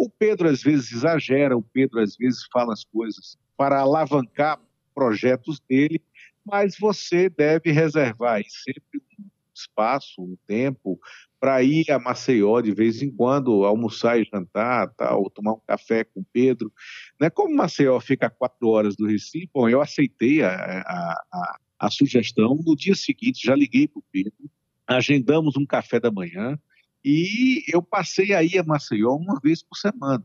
[0.02, 4.60] O Pedro às vezes exagera, o Pedro às vezes fala as coisas para alavancar
[4.92, 6.02] projetos dele,
[6.44, 10.98] mas você deve reservar aí sempre um espaço, um tempo
[11.38, 16.02] para ir a Maceió de vez em quando, almoçar e jantar, tal, tomar um café
[16.02, 16.72] com o Pedro.
[17.20, 17.30] Né?
[17.30, 21.90] Como Maceió fica a quatro horas do Recife, bom, eu aceitei a, a, a, a
[21.90, 22.56] sugestão.
[22.66, 24.50] No dia seguinte, já liguei para o Pedro,
[24.84, 26.58] agendamos um café da manhã
[27.04, 30.24] e eu passei aí a Maceió uma vez por semana.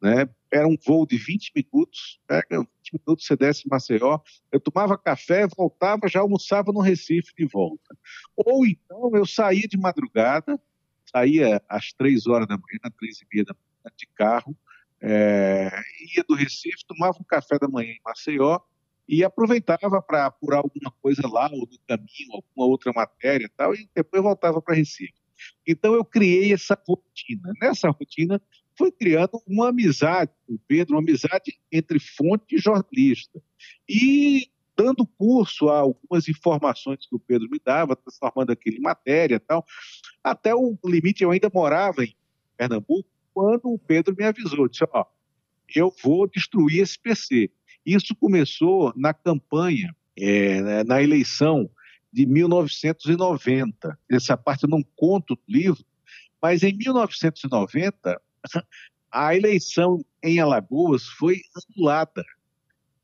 [0.00, 0.28] Né?
[0.52, 4.20] Era um voo de 20 minutos, pega 20 minutos, você desce em Maceió,
[4.52, 7.96] eu tomava café, voltava, já almoçava no Recife de volta.
[8.36, 10.60] Ou então eu saía de madrugada,
[11.10, 14.56] saía às três horas da manhã, três e meia da manhã, de carro,
[15.00, 15.70] é,
[16.16, 18.58] ia do Recife, tomava um café da manhã em Maceió
[19.06, 23.74] e aproveitava para apurar alguma coisa lá, ou no caminho, alguma outra matéria e tal,
[23.74, 25.23] e depois voltava para Recife.
[25.66, 27.52] Então eu criei essa rotina.
[27.60, 28.40] Nessa rotina
[28.76, 33.40] foi criando uma amizade com o Pedro, uma amizade entre fonte e jornalista.
[33.88, 39.38] E dando curso a algumas informações que o Pedro me dava, transformando aquilo em matéria
[39.38, 39.64] tal.
[40.22, 42.14] Até o limite, eu ainda morava em
[42.56, 45.04] Pernambuco, quando o Pedro me avisou, disse, ó,
[45.74, 47.50] eu vou destruir esse PC.
[47.84, 51.68] Isso começou na campanha, é, na eleição
[52.14, 53.98] de 1990.
[54.08, 55.84] Essa parte eu não conto no livro,
[56.40, 58.22] mas em 1990
[59.10, 61.40] a eleição em Alagoas foi
[61.76, 62.24] anulada.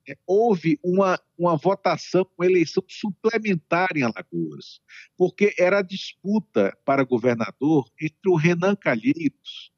[0.09, 4.81] É, houve uma, uma votação, uma eleição suplementar em Alagoas,
[5.17, 9.73] porque era a disputa para governador entre o Renan Calheiros,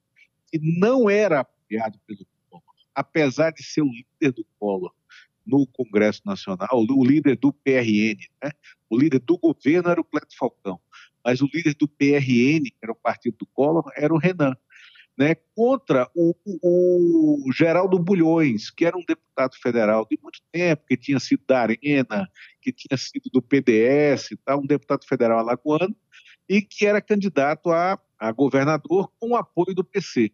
[0.47, 2.62] que não era apoiado pelo Collor,
[2.95, 4.92] apesar de ser o líder do Collor
[5.46, 8.50] no Congresso Nacional, o líder do PRN, né?
[8.88, 10.81] o líder do governo era o Cleto Falcão,
[11.24, 14.57] mas o líder do PRN, que era o partido do Collor, era o Renan
[15.16, 20.85] né, contra o, o, o, Geraldo Bulhões, que era um deputado federal de muito tempo,
[20.87, 22.28] que tinha sido da Arena,
[22.61, 25.94] que tinha sido do PDS, tal, um deputado federal alagoano,
[26.48, 30.33] e que era candidato a, a governador com o apoio do PC.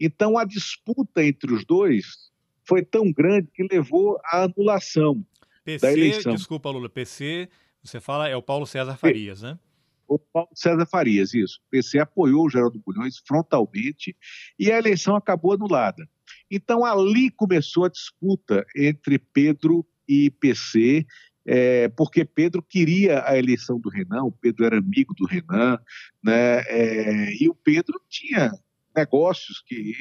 [0.00, 2.32] Então, a disputa entre os dois
[2.66, 5.24] foi tão grande que levou à anulação
[5.64, 6.34] PC, da eleição.
[6.34, 7.48] Desculpa, Lula, PC,
[7.82, 9.58] você fala, é o Paulo César Farias, né?
[10.06, 11.60] o Paulo César Farias, isso.
[11.66, 14.16] O PC apoiou o Geraldo Bulhões frontalmente
[14.58, 16.08] e a eleição acabou anulada.
[16.50, 21.06] Então ali começou a disputa entre Pedro e PC,
[21.46, 25.78] é, porque Pedro queria a eleição do Renan, o Pedro era amigo do Renan,
[26.22, 28.52] né, é, e o Pedro tinha
[28.94, 29.92] negócios que,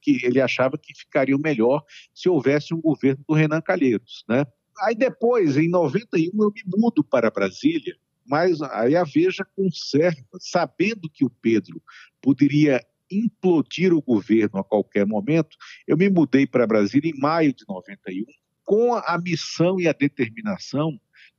[0.00, 4.24] que ele achava que ficariam melhor se houvesse um governo do Renan Calheiros.
[4.28, 4.44] Né?
[4.82, 11.08] Aí depois, em 91, eu me mudo para Brasília, mas aí a Veja conserva, sabendo
[11.10, 11.82] que o Pedro
[12.20, 12.80] poderia
[13.10, 18.24] implodir o governo a qualquer momento, eu me mudei para Brasília em maio de 91,
[18.64, 20.98] com a missão e a determinação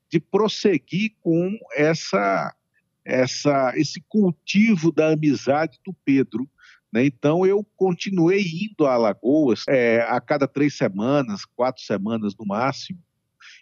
[0.10, 2.56] de prosseguir com essa,
[3.04, 6.48] essa, esse cultivo da amizade do Pedro.
[6.96, 7.06] Né?
[7.06, 12.98] Então, eu continuei indo a Alagoas é, a cada três semanas, quatro semanas no máximo,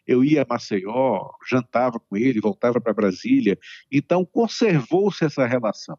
[0.06, 3.58] eu ia a Maceió, jantava com ele, voltava para Brasília.
[3.92, 5.98] Então, conservou-se essa relação.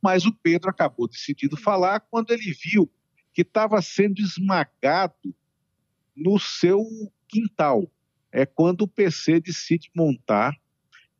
[0.00, 2.88] Mas o Pedro acabou decidindo falar quando ele viu
[3.32, 5.34] que estava sendo esmagado
[6.14, 6.86] no seu
[7.26, 7.90] quintal.
[8.30, 10.54] É quando o PC decide montar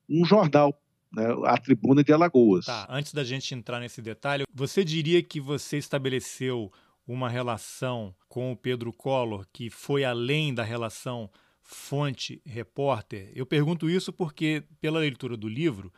[0.08, 0.80] um jornal,
[1.12, 2.66] né, a Tribuna de Alagoas.
[2.66, 6.72] Tá, antes da gente entrar nesse detalhe, você diria que você estabeleceu
[7.06, 11.30] uma relação com o Pedro Collor que foi além da relação
[11.62, 13.30] fonte, repórter?
[13.34, 15.92] Eu pergunto isso porque, pela leitura do livro,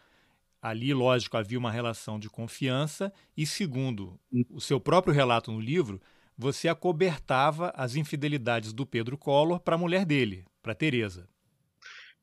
[0.60, 4.18] ali, lógico, havia uma relação de confiança, e segundo
[4.50, 6.00] o seu próprio relato no livro,
[6.36, 11.28] você acobertava as infidelidades do Pedro Collor para a mulher dele, para Tereza.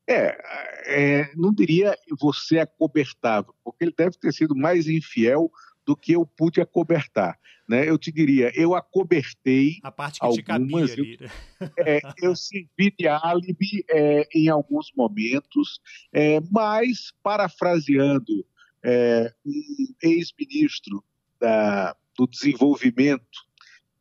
[0.08, 0.38] É,
[0.86, 5.52] é, não diria você acobertava, porque ele deve ter sido mais infiel
[5.86, 7.40] do que eu pude acobertar.
[7.68, 7.90] Né?
[7.90, 9.80] Eu te diria, eu acobertei.
[9.82, 11.32] A parte que algumas, te cabia.
[11.60, 15.82] Eu, é, eu servi de álibi é, em alguns momentos,
[16.14, 18.46] é, mas, parafraseando
[18.84, 21.04] é, um ex-ministro
[22.18, 23.46] do desenvolvimento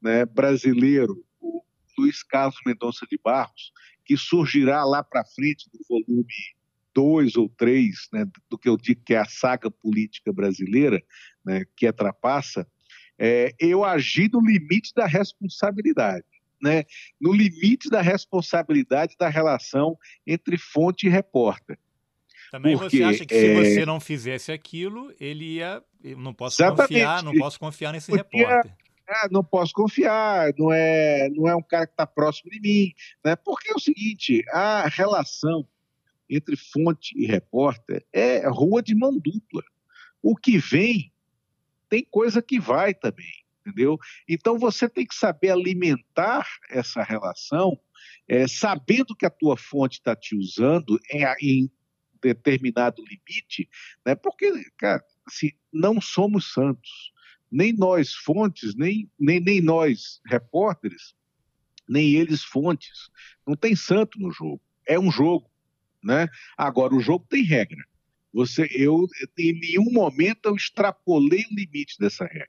[0.00, 1.62] né, brasileiro, o
[1.98, 3.72] Luiz Carlos Mendonça de Barros,
[4.04, 6.26] que surgirá lá para frente do volume
[6.94, 11.02] dois ou três né, do que eu digo que é a saga política brasileira,
[11.44, 12.66] né, que é trapaça,
[13.18, 16.24] é, eu agi no limite da responsabilidade.
[16.62, 16.84] Né,
[17.20, 21.78] no limite da responsabilidade da relação entre fonte e repórter.
[22.50, 23.38] Também Porque, você acha que é...
[23.38, 25.82] se você não fizesse aquilo, ele ia.
[26.02, 26.88] Eu não posso Exatamente.
[26.88, 28.22] confiar, não posso confiar nesse Podia...
[28.22, 28.72] repórter.
[29.06, 32.92] Ah, não posso confiar, não é, não é um cara que está próximo de mim.
[33.24, 33.36] Né?
[33.36, 35.66] Porque é o seguinte: a relação
[36.28, 39.62] entre fonte e repórter é rua de mão dupla.
[40.22, 41.12] O que vem,
[41.88, 43.98] tem coisa que vai também, entendeu?
[44.28, 47.78] Então você tem que saber alimentar essa relação,
[48.26, 51.70] é, sabendo que a tua fonte está te usando em, em
[52.22, 53.68] determinado limite,
[54.04, 54.14] né?
[54.14, 57.12] porque, cara, assim, não somos santos.
[57.50, 61.14] Nem nós, fontes, nem, nem, nem nós, repórteres,
[61.88, 63.10] nem eles, fontes.
[63.46, 64.60] Não tem santo no jogo.
[64.86, 65.50] É um jogo.
[66.02, 66.28] Né?
[66.56, 67.82] Agora, o jogo tem regra.
[68.32, 69.06] Você, eu,
[69.38, 72.48] em nenhum momento eu extrapolei o limite dessa regra.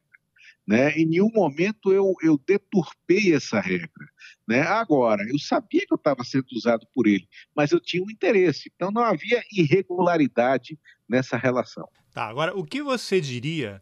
[0.68, 0.92] Né?
[0.98, 4.10] Em nenhum momento eu, eu deturpei essa regra.
[4.48, 4.62] Né?
[4.62, 8.72] Agora, eu sabia que eu estava sendo usado por ele, mas eu tinha um interesse.
[8.76, 11.88] Então não havia irregularidade nessa relação.
[12.12, 13.82] Tá, agora, o que você diria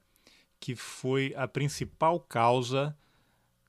[0.63, 2.97] que foi a principal causa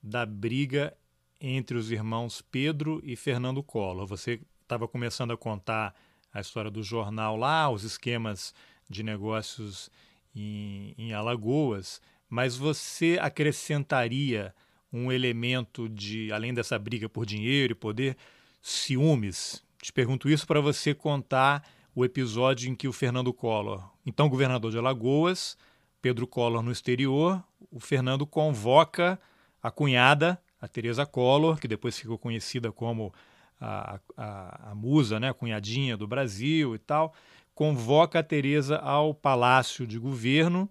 [0.01, 0.97] da briga
[1.41, 4.07] entre os irmãos Pedro e Fernando Collor?
[4.07, 5.93] Você estava começando a contar
[6.33, 8.55] a história do jornal lá, os esquemas
[8.89, 9.91] de negócios
[10.37, 14.55] em, em Alagoas, mas você acrescentaria
[14.93, 18.17] um elemento de, além dessa briga por dinheiro e poder,
[18.63, 19.65] ciúmes?
[19.83, 24.71] Te pergunto isso para você contar o episódio em que o Fernando Collor, então governador
[24.71, 25.59] de Alagoas,
[26.05, 29.19] Pedro Collor no exterior, o Fernando convoca
[29.63, 33.11] a cunhada, a Teresa Collor, que depois ficou conhecida como
[33.59, 37.15] a, a, a musa, né, a cunhadinha do Brasil e tal,
[37.55, 40.69] convoca a Teresa ao palácio de governo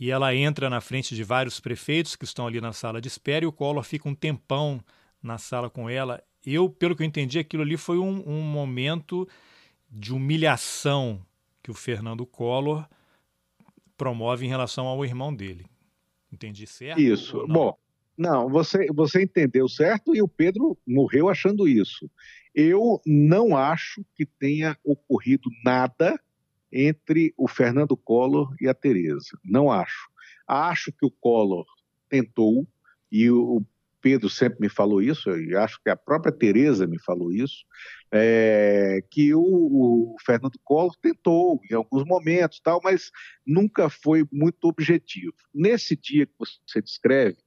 [0.00, 3.44] e ela entra na frente de vários prefeitos que estão ali na sala de espera
[3.44, 4.80] e o Collor fica um tempão
[5.22, 6.20] na sala com ela.
[6.44, 9.28] Eu, pelo que eu entendi, aquilo ali foi um, um momento
[9.88, 11.24] de humilhação
[11.62, 12.84] que o Fernando Collor
[14.00, 15.66] promove em relação ao irmão dele.
[16.32, 16.98] Entendi certo?
[16.98, 17.46] Isso.
[17.46, 17.76] Bom,
[18.16, 22.10] não, você, você entendeu certo e o Pedro morreu achando isso.
[22.54, 26.18] Eu não acho que tenha ocorrido nada
[26.72, 29.38] entre o Fernando Collor e a Tereza.
[29.44, 30.08] Não acho.
[30.48, 31.66] Acho que o Collor
[32.08, 32.66] tentou,
[33.12, 33.62] e o
[34.00, 37.64] Pedro sempre me falou isso, e acho que a própria Tereza me falou isso,
[38.12, 43.10] é, que o, o, Fernando Collor tentou em alguns momentos, tal, mas
[43.46, 45.34] nunca foi muito objetivo.
[45.54, 47.38] Nesse dia que você descreve,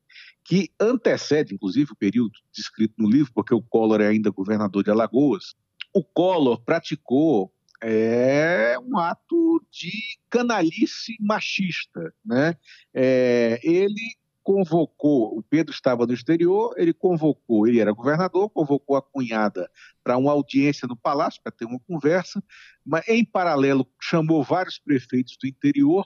[0.43, 4.91] que antecede, inclusive, o período descrito no livro, porque o Collor é ainda governador de
[4.91, 5.55] Alagoas.
[5.93, 9.91] O Collor praticou é, um ato de
[10.29, 12.13] canalice machista.
[12.25, 12.55] Né?
[12.93, 19.01] É, ele convocou, o Pedro estava no exterior, ele convocou, ele era governador, convocou a
[19.01, 19.69] cunhada
[20.03, 22.43] para uma audiência no palácio, para ter uma conversa,
[22.85, 26.05] mas em paralelo chamou vários prefeitos do interior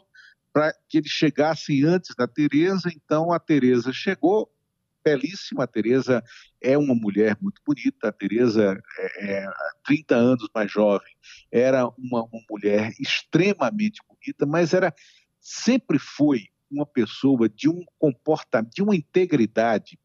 [0.53, 2.91] para que eles chegassem antes da Tereza.
[2.95, 4.51] Então a Tereza chegou,
[5.03, 5.63] belíssima.
[5.63, 6.23] A Tereza
[6.61, 8.09] é uma mulher muito bonita.
[8.09, 9.49] A Tereza é, é
[9.83, 11.13] 30 anos mais jovem,
[11.51, 14.93] era uma, uma mulher extremamente bonita, mas era
[15.39, 19.99] sempre foi uma pessoa de um comportamento, de uma integridade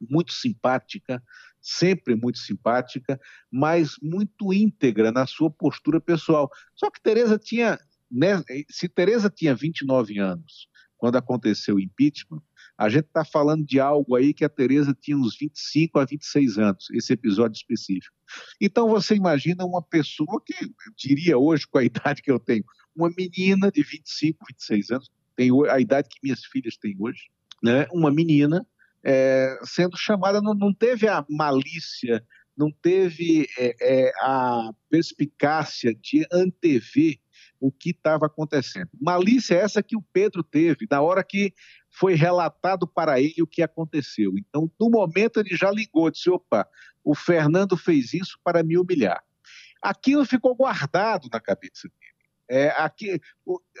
[0.00, 1.22] muito simpática,
[1.60, 3.20] sempre muito simpática,
[3.50, 6.50] mas muito íntegra na sua postura pessoal.
[6.74, 7.78] Só que Teresa tinha
[8.12, 12.40] né, se Tereza tinha 29 anos quando aconteceu o impeachment,
[12.78, 16.58] a gente está falando de algo aí que a Tereza tinha uns 25 a 26
[16.58, 18.14] anos, esse episódio específico.
[18.60, 22.64] Então você imagina uma pessoa que, eu diria hoje, com a idade que eu tenho,
[22.94, 25.10] uma menina de 25, 26 anos,
[25.42, 27.30] tem a idade que minhas filhas têm hoje,
[27.62, 27.86] né?
[27.92, 28.66] uma menina
[29.04, 32.24] é, sendo chamada, não, não, teve a malícia,
[32.56, 37.16] não teve é, é, a perspicácia de antever
[37.58, 38.88] o que estava acontecendo.
[39.00, 41.52] Malícia essa que o Pedro teve na hora que
[41.90, 44.32] foi relatado para ele o que aconteceu.
[44.36, 46.66] Então, no momento, ele já ligou, disse: opa,
[47.04, 49.22] o Fernando fez isso para me humilhar.
[49.80, 52.11] Aquilo ficou guardado na cabeça dele.
[52.52, 53.20] É, aqui,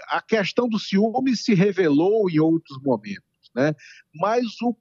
[0.08, 3.74] a questão do ciúme se revelou em outros momentos, né?
[4.14, 4.74] mas o,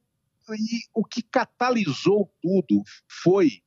[0.94, 3.62] o que catalisou tudo foi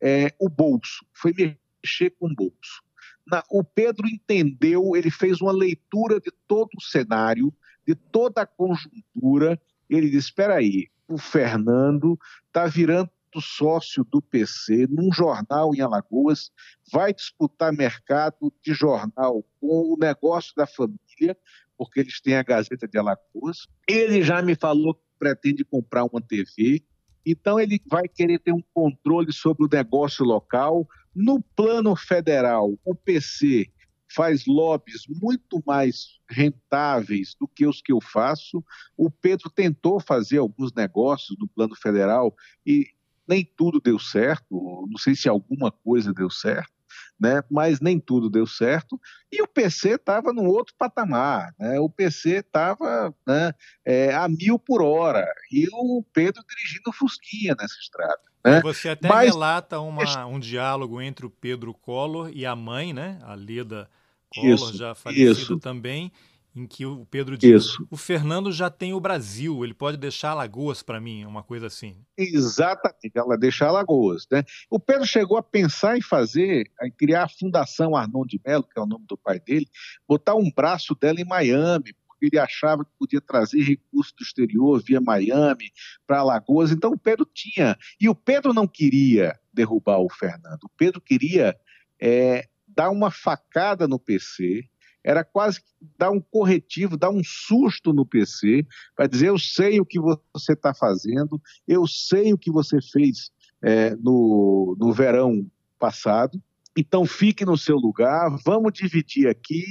[0.00, 2.82] é, o bolso, foi mexer com o bolso
[3.30, 7.54] na, o Pedro entendeu, ele fez uma leitura de todo o cenário,
[7.86, 9.60] de toda a conjuntura.
[9.88, 12.18] Ele disse: espera aí, o Fernando
[12.48, 16.50] está virando sócio do PC num jornal em Alagoas,
[16.90, 21.36] vai disputar mercado de jornal com o negócio da família,
[21.76, 23.68] porque eles têm a Gazeta de Alagoas.
[23.86, 26.82] Ele já me falou que pretende comprar uma TV,
[27.26, 32.94] então ele vai querer ter um controle sobre o negócio local, no plano federal, o
[32.94, 33.70] PC
[34.12, 38.64] faz lobbies muito mais rentáveis do que os que eu faço.
[38.96, 42.34] O Pedro tentou fazer alguns negócios no plano federal
[42.66, 42.88] e
[43.30, 44.86] nem tudo deu certo.
[44.90, 46.80] Não sei se alguma coisa deu certo
[47.20, 47.42] né?
[47.50, 48.98] mas nem tudo deu certo,
[49.30, 51.78] e o PC estava num outro patamar, né?
[51.78, 53.52] o PC estava né,
[53.84, 58.20] é, a mil por hora, e o Pedro dirigindo Fusquinha nessa estrada.
[58.42, 58.62] Né?
[58.62, 59.30] Você até mas...
[59.30, 63.18] relata uma, um diálogo entre o Pedro Collor e a mãe, né?
[63.22, 63.90] a Leda
[64.34, 65.58] Collor, isso, já falecida isso.
[65.58, 66.10] também,
[66.54, 67.86] em que o Pedro diz: Isso.
[67.90, 72.04] o Fernando já tem o Brasil, ele pode deixar Alagoas para mim, uma coisa assim.
[72.16, 74.26] Exatamente, ela deixar Alagoas.
[74.30, 74.44] Né?
[74.68, 78.78] O Pedro chegou a pensar em fazer, em criar a Fundação Arnon de Mello, que
[78.78, 79.68] é o nome do pai dele,
[80.06, 84.82] botar um braço dela em Miami, porque ele achava que podia trazer recursos do exterior
[84.82, 85.70] via Miami
[86.06, 86.70] para Alagoas.
[86.70, 87.76] Então o Pedro tinha.
[88.00, 91.56] E o Pedro não queria derrubar o Fernando, o Pedro queria
[92.00, 94.69] é, dar uma facada no PC
[95.04, 95.60] era quase
[95.98, 100.52] dar um corretivo, dar um susto no PC, para dizer: eu sei o que você
[100.52, 103.30] está fazendo, eu sei o que você fez
[103.62, 105.46] é, no, no verão
[105.78, 106.40] passado,
[106.76, 109.64] então fique no seu lugar, vamos dividir aqui,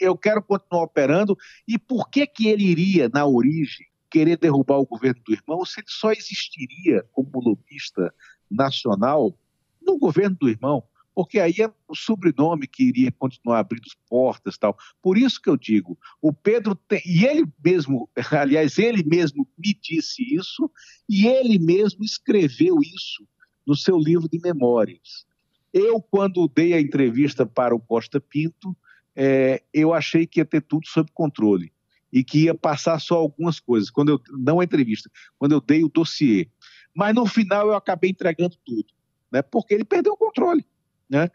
[0.00, 1.36] eu quero continuar operando.
[1.68, 5.80] E por que, que ele iria, na origem, querer derrubar o governo do irmão se
[5.80, 8.12] ele só existiria como lobista
[8.50, 9.36] nacional
[9.80, 10.82] no governo do irmão?
[11.14, 14.76] Porque aí é o sobrenome que iria continuar abrindo portas tal.
[15.00, 19.74] Por isso que eu digo, o Pedro tem, e ele mesmo, aliás, ele mesmo me
[19.74, 20.70] disse isso,
[21.08, 23.26] e ele mesmo escreveu isso
[23.66, 25.26] no seu livro de memórias.
[25.72, 28.76] Eu, quando dei a entrevista para o Costa Pinto,
[29.14, 31.72] é, eu achei que ia ter tudo sob controle
[32.12, 35.82] e que ia passar só algumas coisas, quando eu, não a entrevista, quando eu dei
[35.82, 36.48] o dossiê.
[36.94, 38.86] Mas no final eu acabei entregando tudo,
[39.30, 40.66] né, porque ele perdeu o controle.
[41.12, 41.28] Né?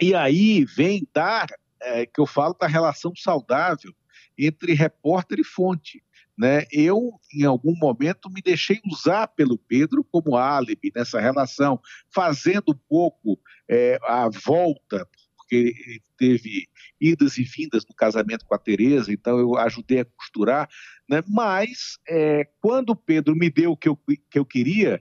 [0.00, 1.46] E aí vem dar,
[1.80, 3.94] é, que eu falo da relação saudável
[4.36, 6.02] entre repórter e fonte.
[6.36, 6.66] Né?
[6.72, 11.80] Eu, em algum momento, me deixei usar pelo Pedro como álibi nessa relação,
[12.12, 13.38] fazendo um pouco
[13.70, 16.66] é, a volta, porque teve
[17.00, 20.68] idas e vindas no casamento com a Tereza, então eu ajudei a costurar,
[21.08, 21.22] né?
[21.28, 25.00] mas é, quando o Pedro me deu o que eu, que eu queria,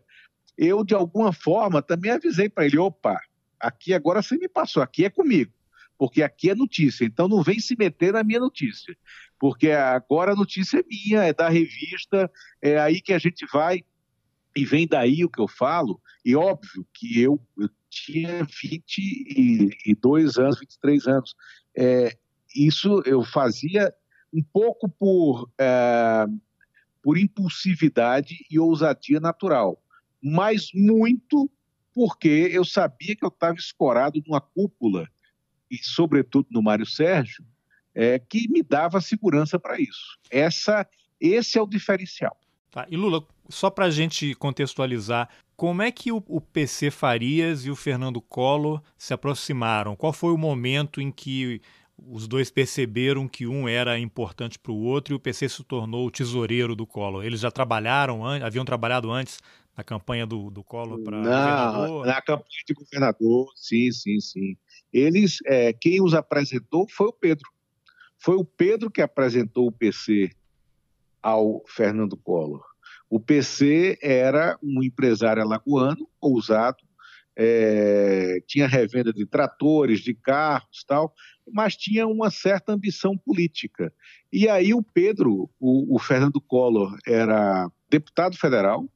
[0.57, 3.19] eu, de alguma forma, também avisei para ele, opa,
[3.65, 5.51] Aqui agora você me passou, aqui é comigo,
[5.97, 7.03] porque aqui é notícia.
[7.03, 8.95] Então não vem se meter na minha notícia,
[9.39, 13.83] porque agora a notícia é minha, é da revista, é aí que a gente vai
[14.55, 15.99] e vem daí o que eu falo.
[16.23, 21.35] E óbvio que eu, eu tinha 22 anos, 23 anos.
[21.75, 22.15] É,
[22.55, 23.91] isso eu fazia
[24.31, 26.27] um pouco por, é,
[27.01, 29.81] por impulsividade e ousadia natural,
[30.21, 31.49] mas muito
[31.95, 35.09] porque eu sabia que eu estava escorado numa cúpula,
[35.71, 37.43] e sobretudo no Mário Sérgio,
[37.95, 40.19] é, que me dava segurança para isso.
[40.29, 40.85] Essa,
[41.19, 42.37] esse é o diferencial.
[42.69, 42.85] Tá.
[42.91, 47.71] E Lula, só para a gente contextualizar, como é que o, o, PC Farias e
[47.71, 49.95] o Fernando Collor se aproximaram?
[49.95, 51.61] Qual foi o momento em que
[51.97, 56.05] os dois perceberam que um era importante para o outro e o PC se tornou
[56.05, 57.23] o tesoureiro do Collor?
[57.23, 59.39] Eles já trabalharam, haviam trabalhado antes
[59.75, 62.05] na campanha do, do Collor para governador?
[62.05, 64.57] Na campanha de governador, sim, sim, sim.
[64.91, 67.49] Eles, é, quem os apresentou foi o Pedro.
[68.17, 70.31] Foi o Pedro que apresentou o PC
[71.21, 72.63] ao Fernando Collor.
[73.09, 76.83] O PC era um empresário alagoano, ousado,
[77.35, 81.13] é, tinha revenda de tratores, de carros tal,
[81.51, 83.93] mas tinha uma certa ambição política.
[84.31, 88.89] E aí o Pedro, o, o Fernando Collor, era deputado federal,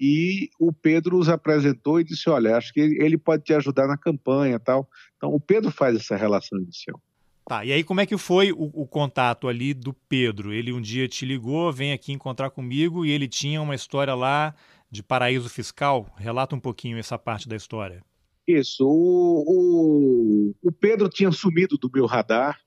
[0.00, 3.96] e o Pedro os apresentou e disse: Olha, acho que ele pode te ajudar na
[3.96, 4.88] campanha tal.
[5.16, 7.00] Então, o Pedro faz essa relação inicial.
[7.46, 10.52] Tá, e aí como é que foi o, o, contato ali do Pedro?
[10.52, 14.54] Ele um dia te ligou, vem aqui encontrar comigo e ele tinha uma história lá
[14.90, 16.10] de paraíso fiscal.
[16.16, 18.02] Relata um pouquinho essa parte da história.
[18.46, 22.58] Isso, o, o, o Pedro tinha sumido do meu radar,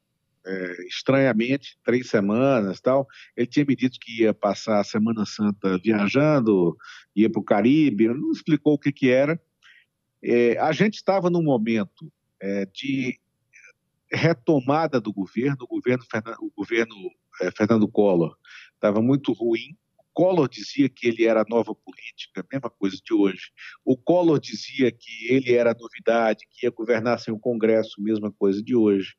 [0.48, 3.08] é, estranhamente, três semanas tal.
[3.36, 6.78] Ele tinha me dito que ia passar a Semana Santa viajando,
[7.16, 9.40] ia para o Caribe, não explicou o que, que era.
[10.24, 13.20] É, a gente estava num momento é, de
[14.12, 16.04] retomada do governo, o governo,
[16.40, 16.96] o governo
[17.42, 18.36] é, Fernando Collor
[18.74, 19.76] estava muito ruim,
[20.18, 23.52] Collor dizia que ele era nova política, mesma coisa de hoje.
[23.86, 28.60] O Collor dizia que ele era novidade, que ia governar sem o Congresso, mesma coisa
[28.60, 29.14] de hoje.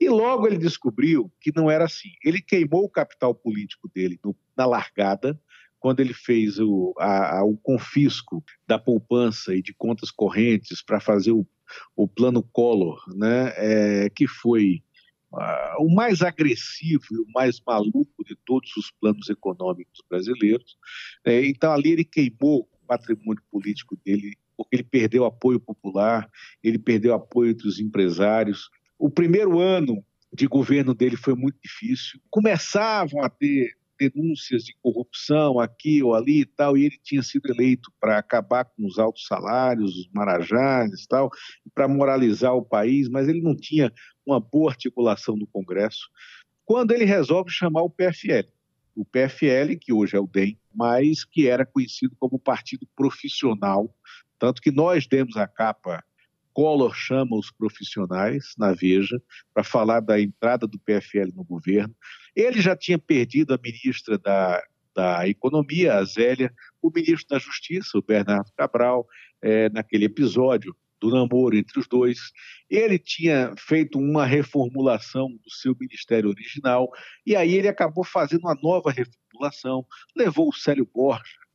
[0.00, 2.08] E logo ele descobriu que não era assim.
[2.24, 5.38] Ele queimou o capital político dele no, na largada,
[5.78, 10.98] quando ele fez o, a, a, o confisco da poupança e de contas correntes para
[10.98, 11.46] fazer o,
[11.94, 14.82] o plano Collor, né, é, que foi
[15.32, 20.76] uh, o mais agressivo e o mais maluco de todos os planos econômicos brasileiros.
[21.24, 26.28] É, então, ali ele queimou o patrimônio político dele, porque ele perdeu apoio popular,
[26.62, 28.68] ele perdeu apoio dos empresários.
[28.98, 32.20] O primeiro ano de governo dele foi muito difícil.
[32.30, 37.50] Começavam a ter denúncias de corrupção aqui ou ali e tal, e ele tinha sido
[37.50, 41.30] eleito para acabar com os altos salários, os marajás e tal,
[41.74, 43.92] para moralizar o país, mas ele não tinha
[44.24, 46.08] uma boa articulação no Congresso.
[46.64, 48.48] Quando ele resolve chamar o PFL,
[48.94, 53.94] o PFL, que hoje é o DEM, mas que era conhecido como Partido Profissional,
[54.38, 56.04] tanto que nós demos a capa
[56.58, 59.22] Collor chama os profissionais na Veja
[59.54, 61.94] para falar da entrada do PFL no governo.
[62.38, 64.62] Ele já tinha perdido a ministra da,
[64.94, 69.04] da Economia, a Zélia, o ministro da Justiça, o Bernardo Cabral,
[69.42, 72.30] é, naquele episódio do namoro entre os dois.
[72.70, 76.88] Ele tinha feito uma reformulação do seu ministério original
[77.26, 79.84] e aí ele acabou fazendo uma nova reformulação,
[80.16, 81.47] levou o Célio Borja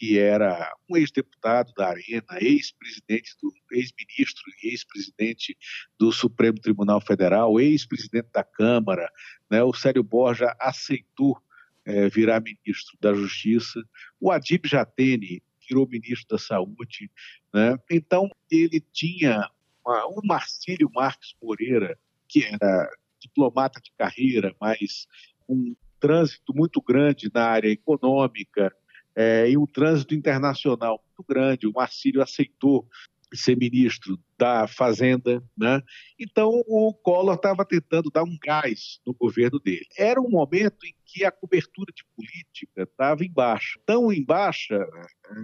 [0.00, 5.54] que era um ex-deputado da Arena, ex-presidente do ex-ministro e ex-presidente
[5.98, 9.12] do Supremo Tribunal Federal, ex-presidente da Câmara,
[9.50, 9.62] né?
[9.62, 11.38] O Célio Borja aceitou
[11.84, 13.78] é, virar ministro da Justiça.
[14.18, 17.10] O Adib Jatene virou ministro da Saúde,
[17.52, 17.76] né?
[17.90, 19.50] Então ele tinha
[19.84, 22.90] uma, o Marcílio Marques Moreira, que era
[23.20, 25.06] diplomata de carreira, mas
[25.46, 28.74] um trânsito muito grande na área econômica,
[29.14, 31.66] é, e um trânsito internacional muito grande.
[31.66, 32.88] O Marcílio aceitou
[33.32, 35.82] ser ministro da Fazenda, né?
[36.18, 39.86] Então o Collor estava tentando dar um gás no governo dele.
[39.96, 44.74] Era um momento em que a cobertura de política estava em baixa, tão em baixa
[44.74, 45.36] é,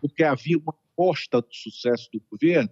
[0.00, 2.70] porque havia uma aposta do sucesso do governo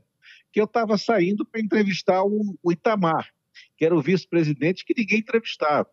[0.53, 3.29] que eu estava saindo para entrevistar o Itamar,
[3.77, 5.89] que era o vice-presidente que ninguém entrevistava.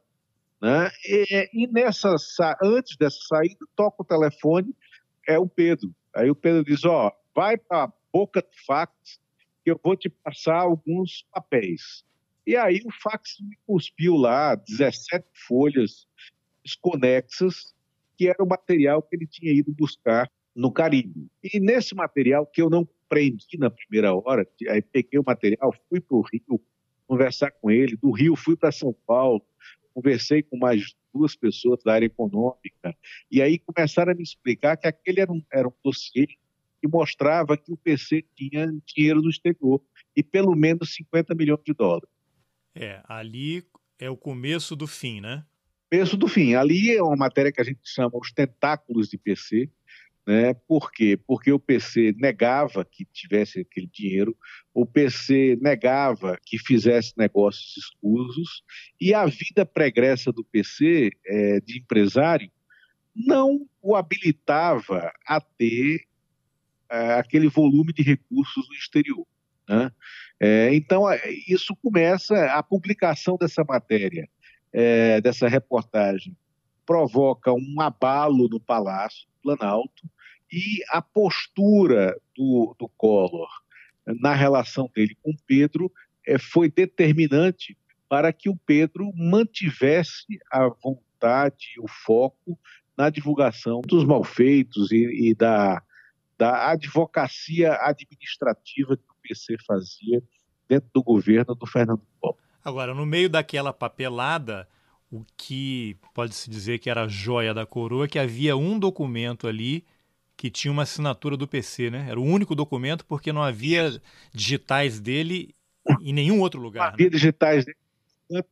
[0.61, 0.89] Né?
[1.05, 2.15] E, e nessa,
[2.61, 4.75] antes dessa saída, toca o telefone,
[5.27, 5.93] é o Pedro.
[6.13, 8.93] Aí o Pedro diz: Ó, vai para a boca do fax,
[9.63, 12.03] que eu vou te passar alguns papéis.
[12.45, 16.07] E aí o fax me cuspiu lá 17 folhas
[16.63, 17.73] desconexas,
[18.17, 21.27] que era o material que ele tinha ido buscar no Caribe.
[21.43, 26.01] E nesse material, que eu não compreendi na primeira hora, aí peguei o material, fui
[26.01, 26.61] para o Rio
[27.07, 29.41] conversar com ele, do Rio fui para São Paulo,
[29.99, 32.95] conversei com mais duas pessoas da área econômica,
[33.29, 36.25] e aí começaram a me explicar que aquele era um, era um dossiê
[36.81, 39.81] que mostrava que o PC tinha dinheiro no exterior,
[40.15, 42.09] e pelo menos 50 milhões de dólares.
[42.73, 43.65] É, ali
[43.99, 45.45] é o começo do fim, né?
[45.91, 46.53] Começo do fim.
[46.53, 49.69] Ali é uma matéria que a gente chama os tentáculos de PC,
[50.29, 50.53] né?
[50.53, 51.17] Por quê?
[51.25, 54.37] Porque o PC negava que tivesse aquele dinheiro,
[54.71, 58.63] o PC negava que fizesse negócios escusos,
[59.01, 62.51] e a vida pregressa do PC, é, de empresário,
[63.15, 66.05] não o habilitava a ter
[66.91, 69.25] é, aquele volume de recursos no exterior.
[69.67, 69.91] Né?
[70.39, 74.29] É, então, é, isso começa, a publicação dessa matéria,
[74.71, 76.37] é, dessa reportagem,
[76.85, 80.07] provoca um abalo no Palácio Planalto,
[80.51, 83.49] e a postura do, do Collor
[84.05, 85.91] na relação dele com Pedro
[86.25, 87.77] é, foi determinante
[88.07, 92.59] para que o Pedro mantivesse a vontade, o foco
[92.97, 95.81] na divulgação dos malfeitos e, e da,
[96.37, 100.23] da advocacia administrativa que o PC fazia
[100.67, 102.37] dentro do governo do Fernando Collor.
[102.63, 104.67] Agora, no meio daquela papelada,
[105.11, 109.47] o que pode-se dizer que era a joia da coroa, é que havia um documento
[109.47, 109.85] ali
[110.39, 112.07] que tinha uma assinatura do PC, né?
[112.09, 114.01] Era o único documento porque não havia
[114.33, 115.53] digitais dele
[116.01, 116.79] em nenhum outro lugar.
[116.79, 117.09] Não havia né?
[117.09, 117.77] digitais dele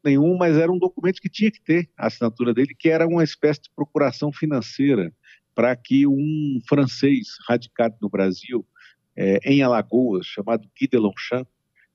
[0.03, 3.23] nenhum, mas era um documento que tinha que ter a assinatura dele, que era uma
[3.23, 5.13] espécie de procuração financeira
[5.55, 8.67] para que um francês radicado no Brasil,
[9.15, 11.47] é, em Alagoas, chamado Guy de Longchamp,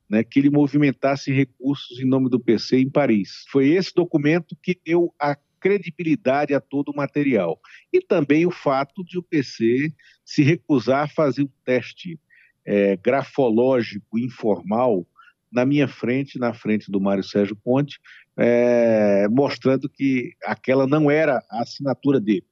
[0.08, 3.44] né, que ele movimentasse recursos em nome do PC em Paris.
[3.50, 7.58] Foi esse documento que deu a credibilidade a todo o material.
[7.92, 9.92] E também o fato de o PC
[10.24, 12.18] se recusar a fazer um teste
[12.66, 15.06] é, grafológico informal
[15.50, 18.00] na minha frente, na frente do Mário Sérgio Ponte,
[18.36, 22.46] é, mostrando que aquela não era a assinatura dele.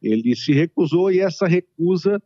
[0.00, 2.22] Ele se recusou e essa recusa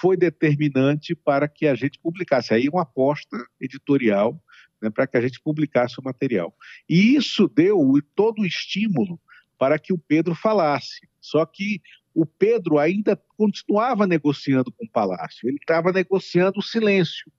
[0.00, 2.52] foi determinante para que a gente publicasse.
[2.52, 4.40] Aí uma aposta editorial
[4.84, 6.54] né, para que a gente publicasse o material.
[6.88, 7.80] E isso deu
[8.14, 9.18] todo o estímulo
[9.58, 11.08] para que o Pedro falasse.
[11.20, 11.80] Só que
[12.14, 17.30] o Pedro ainda continuava negociando com o Palácio, ele estava negociando o silêncio.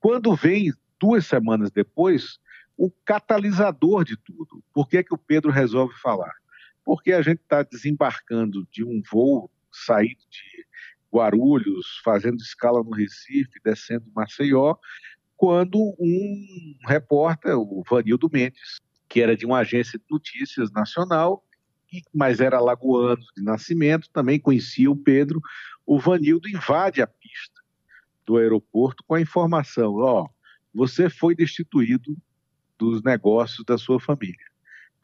[0.00, 2.38] quando vem duas semanas depois,
[2.76, 4.62] o catalisador de tudo.
[4.72, 6.32] Por que, que o Pedro resolve falar?
[6.84, 10.66] Porque a gente está desembarcando de um voo saído de
[11.12, 14.76] Guarulhos, fazendo escala no Recife, descendo Maceió,
[15.36, 21.44] quando um repórter, o Vanildo Mendes, que era de uma agência de notícias nacional,
[22.12, 25.40] mas era lagoano de nascimento, também conhecia o Pedro,
[25.86, 27.60] o Vanildo invade a pista
[28.26, 30.28] do aeroporto com a informação: ó, oh,
[30.74, 32.16] você foi destituído
[32.78, 34.48] dos negócios da sua família.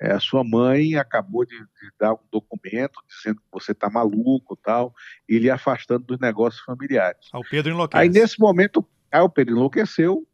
[0.01, 4.57] É, a sua mãe acabou de, de, dar um documento dizendo que você está maluco
[4.57, 4.93] tal,
[5.29, 7.21] e lhe afastando dos negócios familiares.
[7.33, 8.03] O Pedro enlouqueceu.
[8.03, 10.27] Aí, nesse momento, aí o Pedro enlouqueceu,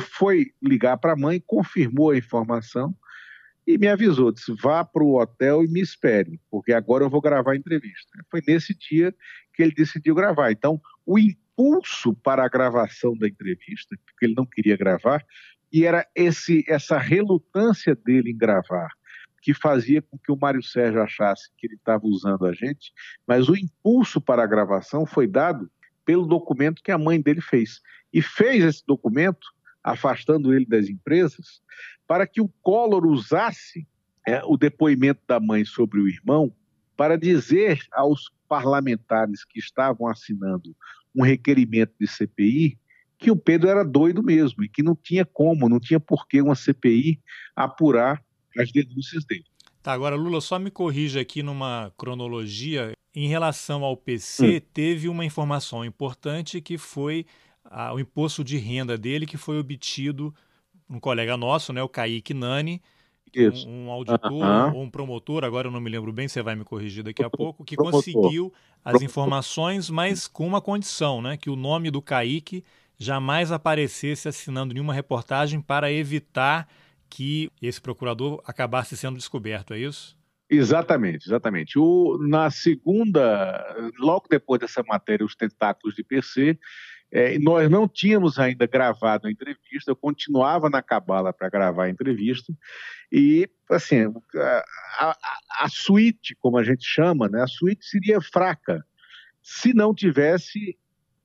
[0.00, 2.94] foi ligar para a mãe, confirmou a informação
[3.66, 7.20] e me avisou, disse, vá para o hotel e me espere, porque agora eu vou
[7.20, 8.24] gravar a entrevista.
[8.30, 9.14] Foi nesse dia
[9.52, 10.52] que ele decidiu gravar.
[10.52, 15.24] Então, o impulso para a gravação da entrevista, porque ele não queria gravar,
[15.72, 18.88] e era esse, essa relutância dele em gravar,
[19.42, 22.92] que fazia com que o Mário Sérgio achasse que ele estava usando a gente,
[23.26, 25.70] mas o impulso para a gravação foi dado
[26.04, 27.80] pelo documento que a mãe dele fez.
[28.12, 29.46] E fez esse documento,
[29.86, 31.62] afastando ele das empresas,
[32.08, 33.86] para que o Collor usasse
[34.26, 36.52] é, o depoimento da mãe sobre o irmão
[36.96, 40.74] para dizer aos parlamentares que estavam assinando
[41.14, 42.76] um requerimento de CPI
[43.16, 46.54] que o Pedro era doido mesmo e que não tinha como, não tinha porquê uma
[46.54, 47.20] CPI
[47.54, 48.22] apurar
[48.58, 49.44] as denúncias dele.
[49.82, 52.92] Tá, agora, Lula, só me corrija aqui numa cronologia.
[53.14, 54.60] Em relação ao PC, hum.
[54.74, 57.24] teve uma informação importante que foi
[57.70, 60.34] a, o imposto de renda dele, que foi obtido
[60.88, 62.80] um colega nosso, né, o Kaique Nani,
[63.66, 66.64] um, um, auditor ou um promotor, agora eu não me lembro bem, você vai me
[66.64, 68.00] corrigir daqui a pouco, que promotor.
[68.00, 68.52] conseguiu
[68.84, 69.02] as promotor.
[69.02, 72.64] informações, mas com uma condição, né, que o nome do Kaique
[72.98, 76.66] jamais aparecesse assinando nenhuma reportagem para evitar
[77.08, 80.16] que esse procurador acabasse sendo descoberto, é isso?
[80.48, 81.78] Exatamente, exatamente.
[81.78, 86.58] O, na segunda, logo depois dessa matéria, os tentáculos de PC,
[87.12, 91.90] é, nós não tínhamos ainda gravado a entrevista, eu continuava na cabala para gravar a
[91.90, 92.52] entrevista,
[93.10, 94.64] e, assim, a,
[94.98, 95.16] a,
[95.60, 98.84] a, suíte, como a gente chama, né, a suíte seria fraca
[99.46, 100.76] se não tivesse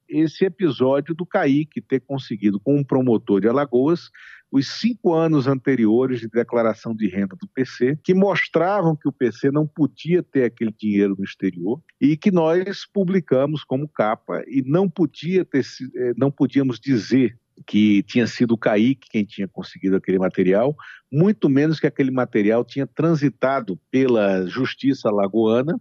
[0.07, 4.11] esse episódio do Kaique ter conseguido, com um promotor de Alagoas,
[4.52, 9.49] os cinco anos anteriores de declaração de renda do PC, que mostravam que o PC
[9.49, 14.89] não podia ter aquele dinheiro no exterior e que nós publicamos como capa e não
[14.89, 20.18] podia ter, eh, não podíamos dizer que tinha sido o Kaique quem tinha conseguido aquele
[20.18, 20.76] material,
[21.12, 25.80] muito menos que aquele material tinha transitado pela justiça lagoana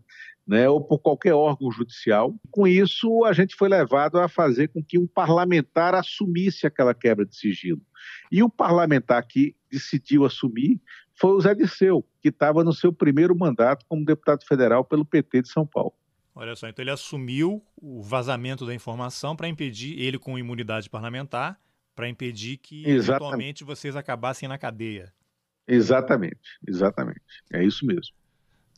[0.51, 2.34] né, ou por qualquer órgão judicial.
[2.51, 7.24] Com isso, a gente foi levado a fazer com que um parlamentar assumisse aquela quebra
[7.24, 7.80] de sigilo.
[8.32, 10.80] E o parlamentar que decidiu assumir
[11.14, 15.42] foi o Zé Disseu, que estava no seu primeiro mandato como deputado federal pelo PT
[15.42, 15.94] de São Paulo.
[16.34, 21.61] Olha só, então ele assumiu o vazamento da informação para impedir, ele com imunidade parlamentar,
[21.94, 23.09] para impedir que exatamente.
[23.09, 25.12] eventualmente vocês acabassem na cadeia.
[25.68, 27.20] Exatamente, exatamente.
[27.53, 28.20] É isso mesmo.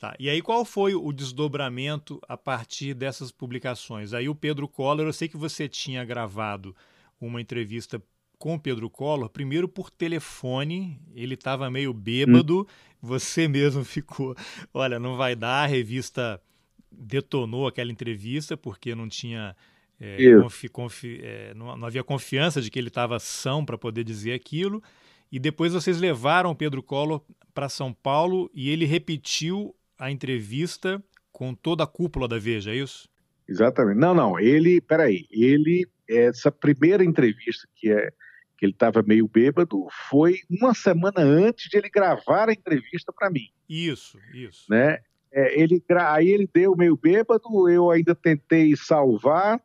[0.02, 0.16] Tá.
[0.18, 4.12] E aí qual foi o desdobramento a partir dessas publicações?
[4.12, 6.74] Aí o Pedro Collor, eu sei que você tinha gravado
[7.20, 8.02] uma entrevista
[8.36, 12.66] com o Pedro Collor, primeiro por telefone, ele estava meio bêbado, hum.
[13.00, 14.34] você mesmo ficou,
[14.74, 16.42] olha, não vai dar, a revista
[16.90, 19.54] detonou aquela entrevista porque não tinha
[20.00, 24.02] é, confi, confi, é, não, não, havia confiança de que ele estava são para poder
[24.02, 24.82] dizer aquilo.
[25.30, 27.22] E depois vocês levaram o Pedro Collor
[27.54, 29.72] para São Paulo e ele repetiu
[30.02, 31.00] a entrevista
[31.30, 33.08] com toda a cúpula da Veja, é isso?
[33.48, 33.98] Exatamente.
[33.98, 38.12] Não, não, ele, peraí, ele, essa primeira entrevista que é
[38.58, 43.28] que ele estava meio bêbado, foi uma semana antes de ele gravar a entrevista para
[43.28, 43.48] mim.
[43.68, 44.66] Isso, isso.
[44.70, 45.00] Né?
[45.32, 49.60] É, ele, aí ele deu meio bêbado, eu ainda tentei salvar,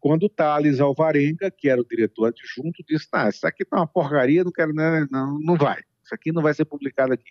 [0.00, 3.86] quando o Thales Alvarenga, que era o diretor adjunto, disse, tá, isso aqui tá uma
[3.86, 7.30] porcaria, não quero, né, não, não vai, isso aqui não vai ser publicado aqui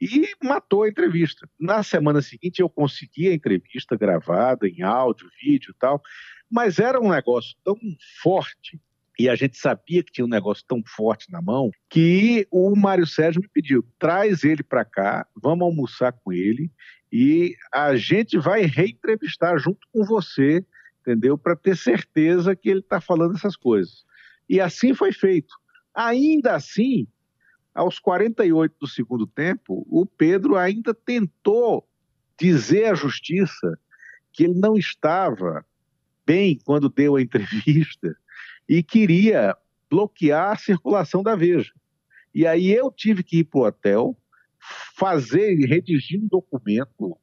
[0.00, 1.48] e matou a entrevista.
[1.58, 6.02] Na semana seguinte eu consegui a entrevista gravada em áudio, vídeo e tal,
[6.50, 7.76] mas era um negócio tão
[8.22, 8.80] forte
[9.18, 13.06] e a gente sabia que tinha um negócio tão forte na mão que o Mário
[13.06, 16.70] Sérgio me pediu: traz ele para cá, vamos almoçar com ele
[17.10, 20.64] e a gente vai reentrevistar junto com você,
[21.00, 21.38] entendeu?
[21.38, 24.04] Para ter certeza que ele está falando essas coisas.
[24.48, 25.54] E assim foi feito.
[25.94, 27.08] Ainda assim,
[27.76, 31.86] aos 48 do segundo tempo, o Pedro ainda tentou
[32.38, 33.78] dizer à justiça
[34.32, 35.64] que ele não estava
[36.26, 38.16] bem quando deu a entrevista
[38.68, 39.56] e queria
[39.90, 41.72] bloquear a circulação da Veja.
[42.34, 44.16] E aí eu tive que ir para o hotel,
[44.96, 47.16] fazer, redigir um documento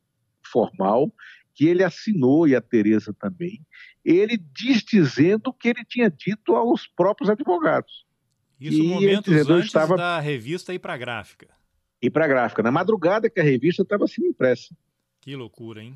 [0.44, 1.12] formal
[1.54, 3.66] que ele assinou e a Tereza também,
[4.04, 8.06] ele diz dizendo o que ele tinha dito aos próprios advogados.
[8.70, 9.98] Isso e momentos antes estava...
[9.98, 11.48] da revista ir para a gráfica.
[12.02, 12.64] Ir para a gráfica.
[12.64, 14.76] Na madrugada que a revista estava sendo impressa.
[15.22, 15.96] Que loucura, hein?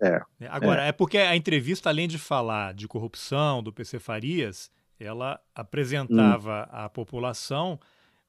[0.00, 0.22] É.
[0.40, 0.46] é.
[0.48, 0.88] Agora, é.
[0.88, 6.76] é porque a entrevista, além de falar de corrupção, do PC Farias, ela apresentava hum.
[6.76, 7.78] à população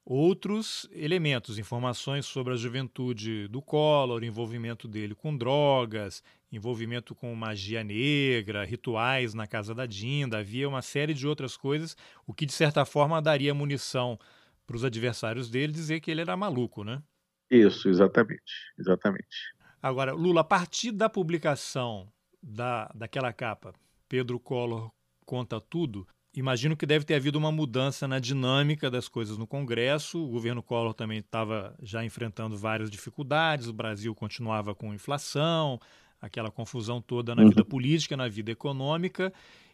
[0.04, 7.84] outros elementos, informações sobre a juventude do Collor, envolvimento dele com drogas, envolvimento com magia
[7.84, 11.96] negra, rituais na casa da Dinda, havia uma série de outras coisas,
[12.26, 14.18] o que de certa forma daria munição
[14.66, 17.02] para os adversários dele dizer que ele era maluco, né?
[17.50, 19.54] Isso, exatamente, exatamente.
[19.82, 23.74] Agora, Lula, a partir da publicação da, daquela capa,
[24.08, 24.92] Pedro Collor
[25.26, 30.24] conta tudo, imagino que deve ter havido uma mudança na dinâmica das coisas no Congresso.
[30.24, 35.80] O governo Collor também estava já enfrentando várias dificuldades, o Brasil continuava com inflação,
[36.22, 37.50] aquela confusão toda na uhum.
[37.50, 39.34] vida política, na vida econômica.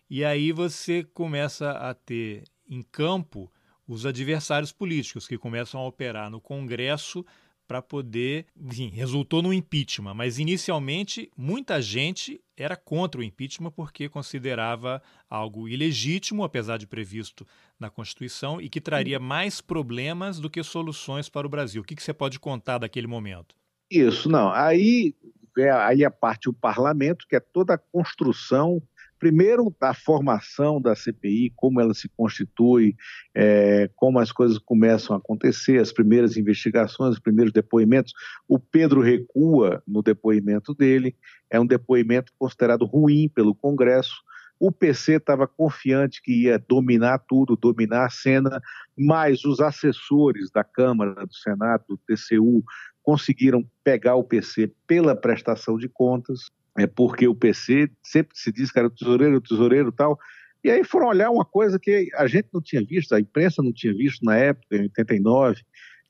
[0.09, 3.51] E aí você começa a ter em campo
[3.87, 7.25] os adversários políticos que começam a operar no Congresso
[7.67, 8.45] para poder.
[8.59, 15.67] Enfim, resultou no impeachment, mas inicialmente muita gente era contra o impeachment porque considerava algo
[15.67, 17.45] ilegítimo, apesar de previsto
[17.79, 21.81] na Constituição, e que traria mais problemas do que soluções para o Brasil.
[21.81, 23.55] O que, que você pode contar daquele momento?
[23.91, 24.51] Isso, não.
[24.51, 25.13] Aí,
[25.57, 28.81] é, aí a parte do parlamento, que é toda a construção
[29.19, 32.95] primeiro da formação da CPI, como ela se constitui,
[33.33, 38.13] é, como as coisas começam a acontecer, as primeiras investigações, os primeiros depoimentos.
[38.47, 41.15] O Pedro recua no depoimento dele,
[41.49, 44.13] é um depoimento considerado ruim pelo Congresso.
[44.59, 48.61] O PC estava confiante que ia dominar tudo, dominar a cena,
[48.97, 52.63] mas os assessores da Câmara, do Senado, do TCU,
[53.05, 58.71] conseguiram pegar o PC pela prestação de contas é porque o PC sempre se diz
[58.71, 60.19] que era o tesoureiro, o tesoureiro tal.
[60.63, 63.71] E aí foram olhar uma coisa que a gente não tinha visto, a imprensa não
[63.71, 65.61] tinha visto na época, em 89.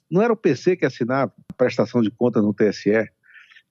[0.09, 3.09] Não era o PC que assinava a prestação de contas no TSE.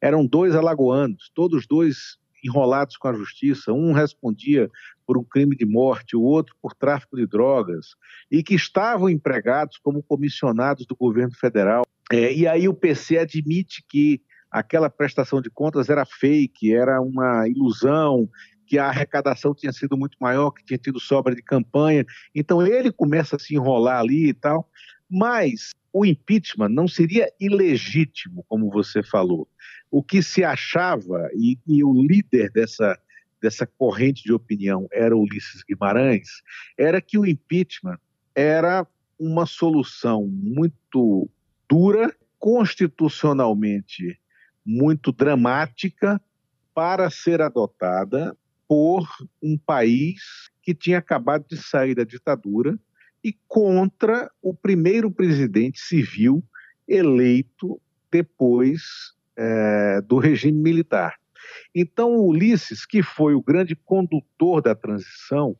[0.01, 3.73] Eram dois alagoanos, todos dois enrolados com a justiça.
[3.73, 4.71] Um respondia
[5.07, 7.95] por um crime de morte, o outro por tráfico de drogas,
[8.31, 11.85] e que estavam empregados como comissionados do governo federal.
[12.15, 17.49] É, e aí o PC admite que aquela prestação de contas era fake, era uma
[17.49, 18.31] ilusão,
[18.69, 22.07] que a arrecadação tinha sido muito maior, que tinha tido sobra de campanha.
[22.33, 24.71] Então ele começa a se enrolar ali e tal.
[25.11, 29.49] Mas o impeachment não seria ilegítimo, como você falou.
[29.91, 32.97] O que se achava, e, e o líder dessa,
[33.43, 36.29] dessa corrente de opinião era Ulisses Guimarães,
[36.79, 37.99] era que o impeachment
[38.37, 38.87] era
[39.19, 41.29] uma solução muito
[41.75, 44.17] dura, constitucionalmente
[44.65, 46.23] muito dramática
[46.73, 48.37] para ser adotada
[48.69, 49.05] por
[49.43, 52.79] um país que tinha acabado de sair da ditadura
[53.25, 56.45] e contra o primeiro presidente civil
[56.87, 58.83] eleito depois
[59.37, 61.17] é, do regime militar.
[61.75, 65.57] Então, Ulisses, que foi o grande condutor da transição,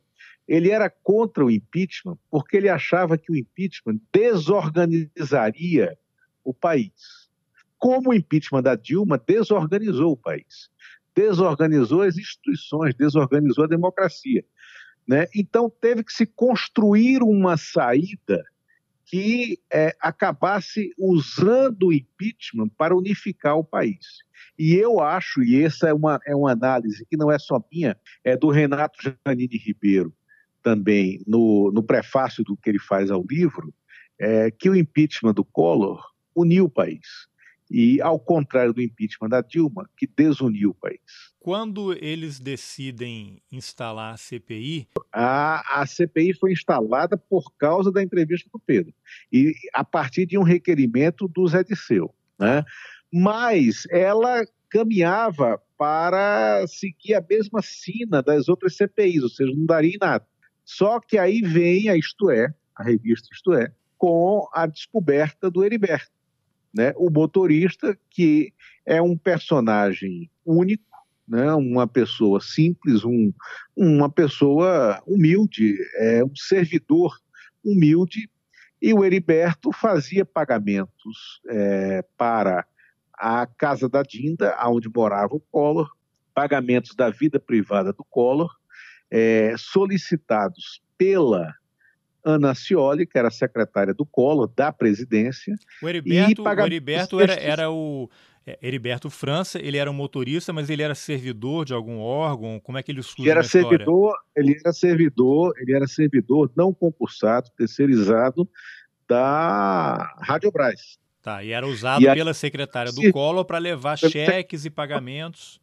[0.47, 5.97] ele era contra o impeachment porque ele achava que o impeachment desorganizaria
[6.45, 7.25] o país
[7.85, 10.69] como o impeachment da Dilma desorganizou o país,
[11.15, 14.43] desorganizou as instituições, desorganizou a democracia.
[15.07, 15.27] Né?
[15.35, 18.43] Então, teve que se construir uma saída
[19.05, 24.23] que é, acabasse usando o impeachment para unificar o país.
[24.57, 27.95] E eu acho, e essa é uma, é uma análise que não é só minha,
[28.23, 30.11] é do Renato Janine Ribeiro,
[30.63, 33.71] também no, no prefácio do que ele faz ao livro,
[34.19, 37.27] é, que o impeachment do Collor uniu o país.
[37.69, 40.99] E ao contrário do impeachment da Dilma, que desuniu o país.
[41.39, 44.87] Quando eles decidem instalar a CPI?
[45.11, 48.93] A, a CPI foi instalada por causa da entrevista do Pedro.
[49.31, 52.13] E a partir de um requerimento do Zé Disseu.
[52.37, 52.63] Né?
[53.11, 59.95] Mas ela caminhava para seguir a mesma sina das outras CPIs, ou seja, não daria
[59.95, 60.25] em nada.
[60.63, 65.63] Só que aí vem a Isto É, a revista Isto É, com a descoberta do
[65.63, 66.14] Heriberto
[66.75, 66.93] né?
[66.97, 68.53] O motorista, que
[68.85, 70.83] é um personagem único,
[71.27, 71.53] né?
[71.53, 73.33] uma pessoa simples, um,
[73.75, 77.17] uma pessoa humilde, é um servidor
[77.63, 78.29] humilde,
[78.81, 82.65] e o Heriberto fazia pagamentos é, para
[83.13, 85.89] a casa da Dinda, onde morava o Collor,
[86.33, 88.53] pagamentos da vida privada do Collor,
[89.09, 91.53] é, solicitados pela
[92.25, 95.53] Ana Cioli, que era secretária do Collor, da presidência.
[95.81, 98.09] O Heriberto, o Heriberto era, era o
[98.47, 102.59] é, Heriberto França, ele era um motorista, mas ele era servidor de algum órgão?
[102.59, 106.73] Como é que ele surge ele era servidor, Ele era servidor, ele era servidor não
[106.73, 108.49] concursado, terceirizado
[109.07, 110.97] da Rádio Brás.
[111.21, 115.59] Tá, e era usado e pela secretária do Collor para levar cheques e pagamentos.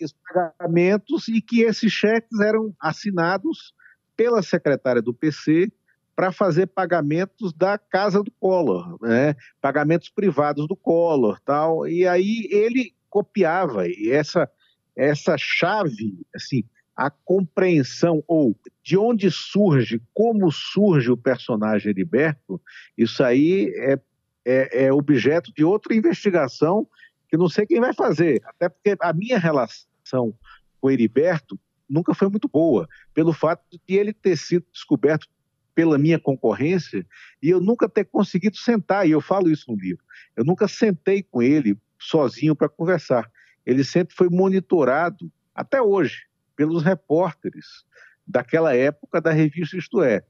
[0.00, 3.74] Os pagamentos e que esses cheques eram assinados
[4.16, 5.70] pela secretária do PC
[6.14, 9.34] para fazer pagamentos da casa do Collor, né?
[9.60, 11.88] pagamentos privados do Collor, tal.
[11.88, 14.50] E aí ele copiava e essa
[14.94, 22.60] essa chave, assim, a compreensão ou de onde surge, como surge o personagem Heriberto,
[22.96, 23.98] isso aí é,
[24.44, 26.86] é, é objeto de outra investigação
[27.28, 30.34] que não sei quem vai fazer, até porque a minha relação
[30.80, 31.58] com Heriberto
[31.88, 35.26] nunca foi muito boa, pelo fato de ele ter sido descoberto
[35.74, 37.06] pela minha concorrência
[37.42, 40.02] e eu nunca ter conseguido sentar, e eu falo isso no livro,
[40.36, 43.30] eu nunca sentei com ele sozinho para conversar.
[43.64, 46.24] Ele sempre foi monitorado, até hoje,
[46.56, 47.84] pelos repórteres
[48.26, 50.22] daquela época da revista Isto é.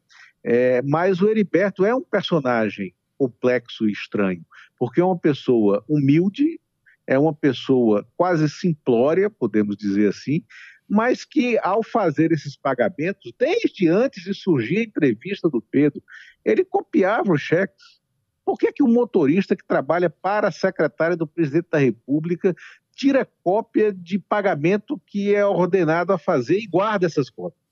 [0.43, 4.45] é mas o Heriberto é um personagem complexo e estranho,
[4.79, 6.61] porque é uma pessoa humilde,
[7.07, 10.43] é uma pessoa quase simplória, podemos dizer assim,
[10.89, 16.03] mas que ao fazer esses pagamentos, desde antes de surgir a entrevista do Pedro,
[16.45, 18.01] ele copiava os cheques.
[18.45, 22.55] Por que, que o motorista que trabalha para a secretária do presidente da República
[22.95, 27.63] tira cópia de pagamento que é ordenado a fazer e guarda essas cópias?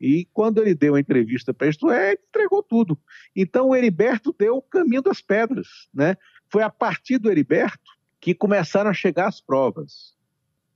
[0.00, 2.98] E quando ele deu a entrevista para isto é, ele entregou tudo.
[3.36, 5.88] Então o Heriberto deu o caminho das pedras.
[5.92, 6.16] Né?
[6.48, 10.16] Foi a partir do Heriberto que começaram a chegar as provas.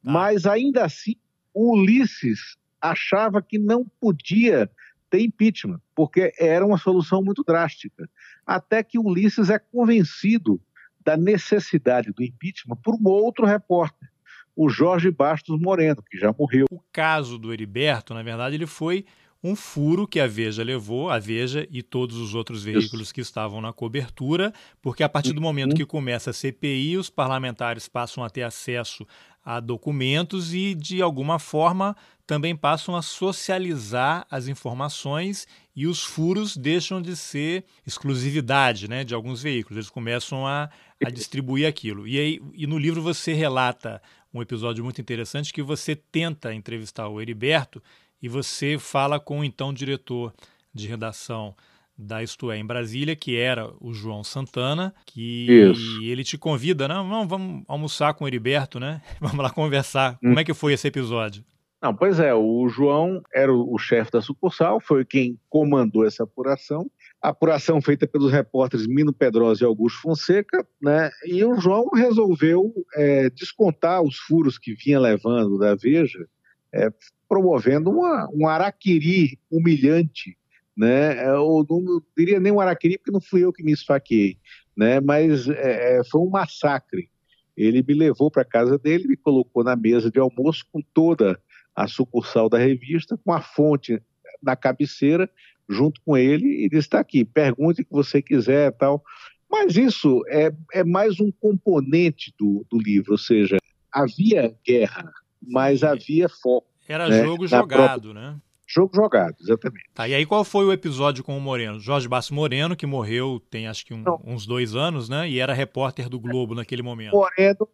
[0.04, 0.12] Ah.
[0.12, 1.16] Mas ainda assim,
[1.54, 4.68] o Ulisses achava que não podia
[5.08, 8.10] ter impeachment, porque era uma solução muito drástica.
[8.44, 10.60] Até que o Ulisses é convencido
[11.02, 14.08] da necessidade do impeachment por um outro repórter,
[14.56, 16.66] o Jorge Bastos Moreno, que já morreu.
[16.70, 19.04] O caso do Heriberto, na verdade, ele foi
[19.44, 23.60] um furo que a Veja levou, a Veja e todos os outros veículos que estavam
[23.60, 25.76] na cobertura, porque a partir do momento uhum.
[25.76, 29.06] que começa a CPI, os parlamentares passam a ter acesso
[29.44, 31.94] a documentos e, de alguma forma,
[32.26, 39.14] também passam a socializar as informações e os furos deixam de ser exclusividade né, de
[39.14, 40.70] alguns veículos, eles começam a,
[41.04, 42.08] a distribuir aquilo.
[42.08, 44.00] E, aí, e no livro você relata
[44.32, 47.82] um episódio muito interessante que você tenta entrevistar o Heriberto
[48.22, 50.32] e você fala com o então diretor
[50.72, 51.54] de redação
[51.96, 56.02] da Isto É em Brasília, que era o João Santana, que Isso.
[56.02, 59.00] ele te convida, não, não, vamos almoçar com o Heriberto, né?
[59.20, 60.14] Vamos lá conversar.
[60.14, 60.28] Hum.
[60.28, 61.44] Como é que foi esse episódio?
[61.80, 66.24] Não, pois é, o João era o, o chefe da sucursal, foi quem comandou essa
[66.24, 66.90] apuração.
[67.20, 71.10] A apuração feita pelos repórteres Mino Pedrosa e Augusto Fonseca, né?
[71.26, 76.26] E o João resolveu é, descontar os furos que vinha levando da Veja,
[76.72, 76.90] é,
[77.28, 80.36] promovendo uma, um araquiri humilhante,
[80.76, 81.26] né?
[81.28, 84.38] Eu não diria nem um araquiri, porque não fui eu que me esfaqueei,
[84.76, 85.00] né?
[85.00, 87.08] Mas é, é foi um massacre.
[87.56, 91.40] Ele me levou para casa dele, me colocou na mesa de almoço com toda
[91.74, 94.00] a sucursal da revista, com a fonte
[94.42, 95.30] na cabeceira,
[95.68, 99.02] junto com ele, e disse: está aqui, pergunte o que você quiser tal.
[99.50, 103.56] Mas isso é, é mais um componente do, do livro, ou seja,
[103.92, 106.66] havia guerra, mas havia foco.
[106.88, 107.24] Era né?
[107.24, 108.32] jogo jogado, própria...
[108.32, 108.40] né?
[108.74, 109.88] Jogo jogado, exatamente.
[109.94, 111.78] Tá, e aí qual foi o episódio com o Moreno?
[111.78, 115.30] Jorge Basso Moreno, que morreu tem acho que um, uns dois anos, né?
[115.30, 117.12] E era repórter do Globo naquele momento.
[117.12, 117.68] Moreno,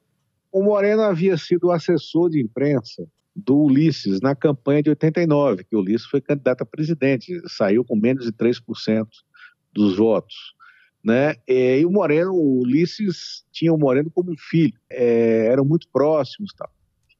[0.53, 5.79] o Moreno havia sido assessor de imprensa do Ulisses na campanha de 89, que o
[5.79, 9.07] Ulisses foi candidato a presidente, saiu com menos de 3%
[9.73, 10.55] dos votos.
[11.03, 11.35] Né?
[11.49, 16.53] E o Moreno, o Ulisses tinha o Moreno como filho, é, eram muito próximos.
[16.53, 16.71] Tal.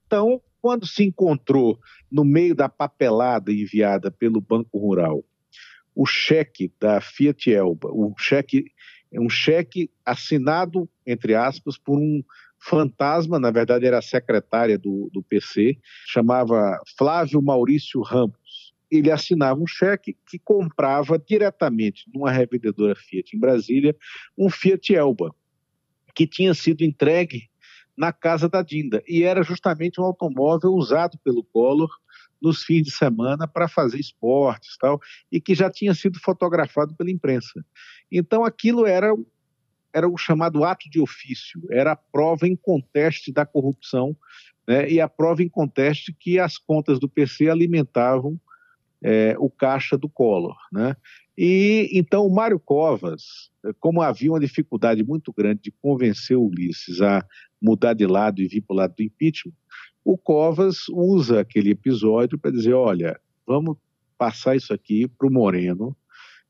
[0.07, 1.79] Então, quando se encontrou
[2.11, 5.25] no meio da papelada enviada pelo Banco Rural
[5.95, 8.73] o cheque da Fiat Elba, um cheque,
[9.13, 12.23] um cheque assinado, entre aspas, por um
[12.59, 18.73] fantasma, na verdade era a secretária do, do PC, chamava Flávio Maurício Ramos.
[18.91, 23.97] Ele assinava um cheque que comprava diretamente numa revendedora Fiat em Brasília
[24.37, 25.35] um Fiat Elba,
[26.15, 27.49] que tinha sido entregue
[28.01, 29.03] na casa da Dinda.
[29.07, 31.91] E era justamente um automóvel usado pelo Collor
[32.41, 34.99] nos fins de semana para fazer esportes tal,
[35.31, 37.63] e que já tinha sido fotografado pela imprensa.
[38.11, 39.15] Então aquilo era
[39.93, 44.17] era o chamado ato de ofício, era a prova em conteste da corrupção
[44.67, 48.41] né, e a prova em conteste que as contas do PC alimentavam
[49.03, 50.57] é, o caixa do Collor.
[50.73, 50.97] Né?
[51.37, 57.01] E então o Mário Covas, como havia uma dificuldade muito grande de convencer o Ulisses
[57.01, 57.27] a
[57.61, 59.55] mudar de lado e vir para o lado do impeachment,
[60.05, 63.77] o Covas usa aquele episódio para dizer: olha, vamos
[64.17, 65.97] passar isso aqui para o Moreno,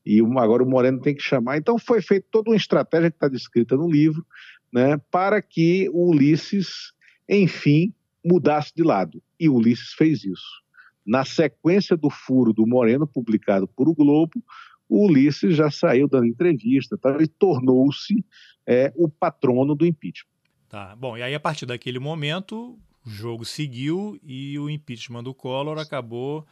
[0.05, 1.57] e agora o Moreno tem que chamar.
[1.57, 4.25] Então foi feita toda uma estratégia que está descrita no livro,
[4.71, 6.93] né, para que o Ulisses,
[7.29, 7.93] enfim,
[8.25, 9.21] mudasse de lado.
[9.39, 10.61] E o Ulisses fez isso.
[11.05, 14.43] Na sequência do furo do Moreno, publicado por o Globo,
[14.87, 18.23] o Ulisses já saiu dando entrevista tá, e tornou-se
[18.67, 20.29] é, o patrono do impeachment.
[20.71, 25.33] Tá, bom, e aí a partir daquele momento, o jogo seguiu e o impeachment do
[25.33, 26.47] Collor acabou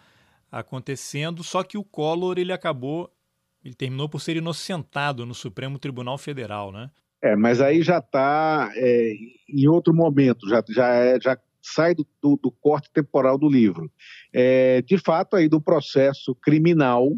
[0.52, 3.10] acontecendo, só que o Collor ele acabou,
[3.64, 6.92] ele terminou por ser inocentado no Supremo Tribunal Federal, né?
[7.22, 9.14] É, mas aí já está é,
[9.48, 13.90] em outro momento, já, já, é, já sai do, do, do, corte temporal do livro.
[14.34, 17.16] É, de fato, aí do processo criminal,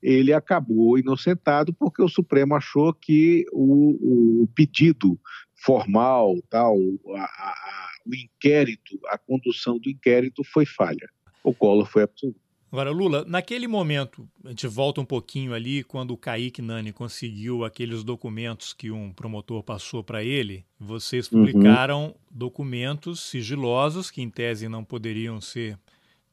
[0.00, 5.18] ele acabou inocentado porque o Supremo achou que o, o pedido
[5.64, 6.76] formal, tal,
[7.16, 11.08] a, a, o inquérito, a condução do inquérito foi falha.
[11.42, 12.44] O Collor foi absoluto.
[12.74, 17.64] Agora, Lula, naquele momento, a gente volta um pouquinho ali, quando o Kaique Nani conseguiu
[17.64, 21.38] aqueles documentos que um promotor passou para ele, vocês uhum.
[21.38, 22.14] publicaram uhum.
[22.32, 25.78] documentos sigilosos que, em tese, não poderiam ser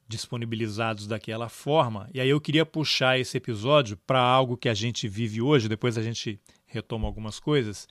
[0.08, 2.10] disponibilizados daquela forma.
[2.12, 5.96] E aí eu queria puxar esse episódio para algo que a gente vive hoje, depois
[5.96, 7.88] a gente retoma algumas coisas.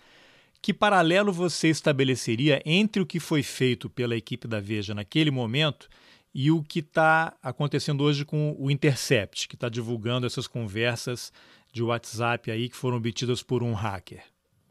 [0.62, 5.88] Que paralelo você estabeleceria entre o que foi feito pela equipe da Veja naquele momento
[6.34, 11.32] e o que está acontecendo hoje com o Intercept, que está divulgando essas conversas
[11.72, 14.22] de WhatsApp aí que foram obtidas por um hacker?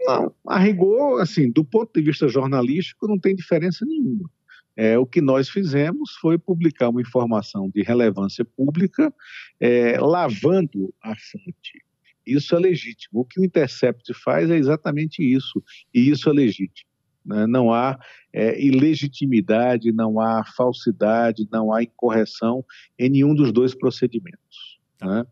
[0.02, 4.30] Não, a rigor, assim, do ponto de vista jornalístico, não tem diferença nenhuma.
[4.76, 9.14] É, o que nós fizemos foi publicar uma informação de relevância pública,
[9.60, 11.84] é, lavando a fonte.
[12.26, 13.22] Isso é legítimo.
[13.22, 15.64] O que o Intercept faz é exatamente isso,
[15.94, 16.90] e isso é legítimo.
[17.26, 17.46] Né?
[17.48, 18.00] Não há
[18.34, 22.64] é, ilegitimidade, não há falsidade, não há incorreção
[22.98, 24.80] em nenhum dos dois procedimentos.
[25.02, 25.26] Né?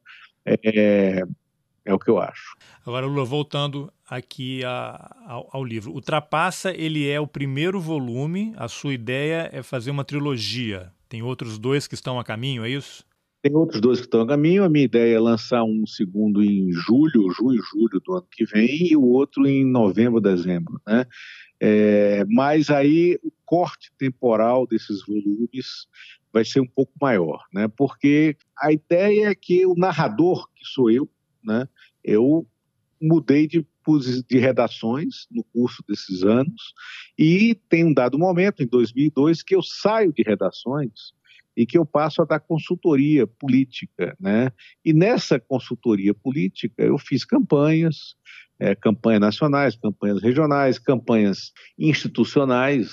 [0.46, 1.24] É,
[1.86, 2.56] é, o que eu acho.
[2.86, 5.94] Agora, Lula, voltando aqui a, ao, ao, livro.
[5.96, 10.92] O Trapaça, ele é o primeiro volume, a sua ideia é fazer uma trilogia.
[11.10, 13.07] Tem outros dois que estão a caminho, é isso?
[13.42, 14.64] Tem outros dois que estão a caminho.
[14.64, 18.92] A minha ideia é lançar um segundo em julho, junho, julho do ano que vem,
[18.92, 20.82] e o outro em novembro, dezembro.
[20.86, 21.06] Né?
[21.60, 25.88] É, mas aí o corte temporal desses volumes
[26.32, 27.68] vai ser um pouco maior, né?
[27.68, 31.10] Porque a ideia é que o narrador, que sou eu,
[31.44, 31.68] né?
[32.04, 32.46] Eu
[33.02, 33.66] mudei de,
[34.28, 36.74] de redações no curso desses anos
[37.18, 41.14] e tem um dado momento, em 2002, que eu saio de redações
[41.58, 44.52] e que eu passo a dar consultoria política, né?
[44.86, 48.16] E nessa consultoria política eu fiz campanhas,
[48.60, 52.92] é, campanhas nacionais, campanhas regionais, campanhas institucionais,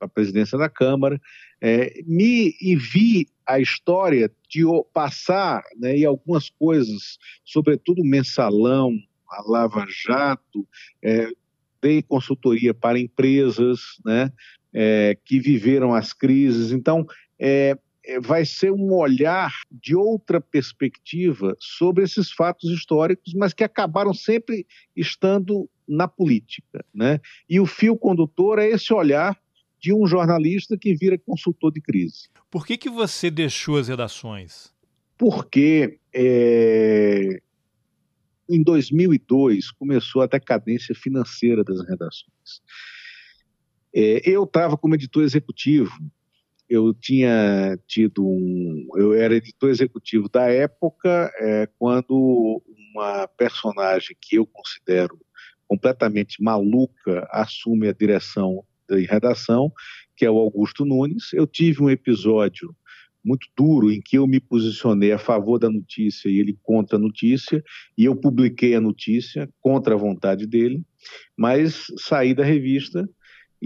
[0.00, 1.20] a presidência da Câmara,
[1.60, 8.92] é, me e vi a história de passar, né, e algumas coisas, sobretudo o mensalão,
[9.30, 10.66] a Lava Jato,
[11.02, 11.28] é,
[11.80, 14.32] dei consultoria para empresas, né,
[14.72, 16.72] é, que viveram as crises.
[16.72, 17.06] Então,
[17.38, 17.76] é,
[18.22, 24.66] vai ser um olhar de outra perspectiva sobre esses fatos históricos, mas que acabaram sempre
[24.94, 26.84] estando na política.
[26.94, 27.20] Né?
[27.48, 29.38] E o fio condutor é esse olhar
[29.80, 32.28] de um jornalista que vira consultor de crise.
[32.50, 34.72] Por que, que você deixou as redações?
[35.18, 37.40] Porque é,
[38.48, 42.62] em 2002 começou a decadência financeira das redações.
[43.94, 45.92] É, eu estava como editor executivo
[46.74, 48.88] eu tinha tido um.
[48.96, 52.62] Eu era editor executivo da época, é, quando
[52.94, 55.18] uma personagem que eu considero
[55.66, 59.72] completamente maluca assume a direção da redação,
[60.16, 61.32] que é o Augusto Nunes.
[61.32, 62.74] Eu tive um episódio
[63.24, 67.00] muito duro em que eu me posicionei a favor da notícia e ele contra a
[67.00, 67.64] notícia,
[67.96, 70.84] e eu publiquei a notícia contra a vontade dele,
[71.36, 73.08] mas saí da revista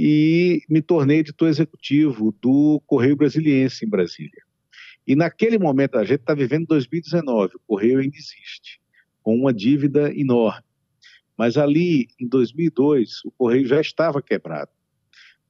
[0.00, 4.44] e me tornei editor executivo do Correio Brasiliense em Brasília.
[5.04, 8.80] E naquele momento, a gente está vivendo 2019, o Correio ainda existe,
[9.20, 10.62] com uma dívida enorme.
[11.36, 14.70] Mas ali, em 2002, o Correio já estava quebrado.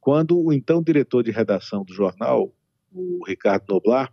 [0.01, 2.51] Quando o então diretor de redação do jornal,
[2.91, 4.11] o Ricardo Noblar,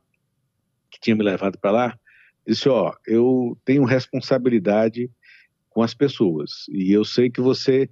[0.91, 1.99] que tinha me levado para lá,
[2.45, 5.09] disse: Ó, oh, eu tenho responsabilidade
[5.69, 7.89] com as pessoas e eu sei que você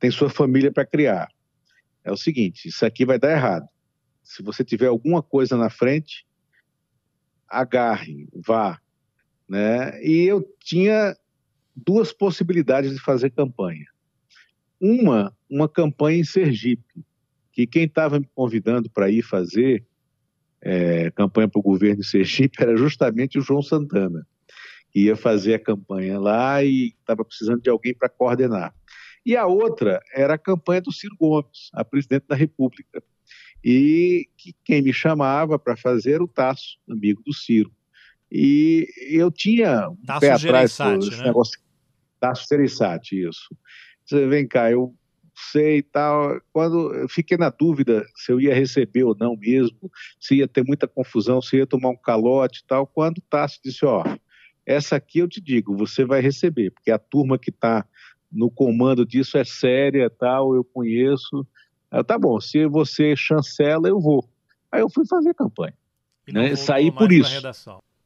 [0.00, 1.28] tem sua família para criar
[2.04, 3.66] é o seguinte: isso aqui vai dar errado.
[4.22, 6.26] Se você tiver alguma coisa na frente,
[7.48, 8.80] agarre, vá.
[9.48, 10.02] né?
[10.02, 11.16] E eu tinha
[11.74, 13.86] duas possibilidades de fazer campanha.
[14.80, 17.04] Uma, uma campanha em Sergipe,
[17.52, 19.84] que quem estava me convidando para ir fazer
[20.60, 24.26] é, campanha para o governo de Sergipe era justamente o João Santana,
[24.90, 28.74] que ia fazer a campanha lá e estava precisando de alguém para coordenar.
[29.24, 33.02] E a outra era a campanha do Ciro Gomes, a presidente da República.
[33.64, 37.70] E que quem me chamava para fazer era o Tasso, amigo do Ciro.
[38.30, 41.24] E eu tinha um Tasso pé atrás desse né?
[41.24, 41.60] negócio.
[42.18, 43.54] Tasso Gereissati, isso.
[44.04, 44.94] Você vem cá, eu
[45.50, 46.40] sei e tal.
[46.52, 50.64] Quando eu fiquei na dúvida se eu ia receber ou não mesmo, se ia ter
[50.64, 54.04] muita confusão, se ia tomar um calote e tal, quando o Tasso disse, ó,
[54.64, 57.86] essa aqui eu te digo, você vai receber, porque a turma que está
[58.32, 61.46] no comando disso é séria, tal, eu conheço.
[61.90, 64.26] Eu, tá bom, se você chancela, eu vou.
[64.70, 65.74] Aí eu fui fazer campanha.
[66.26, 66.56] E né?
[66.56, 67.42] Saí por isso.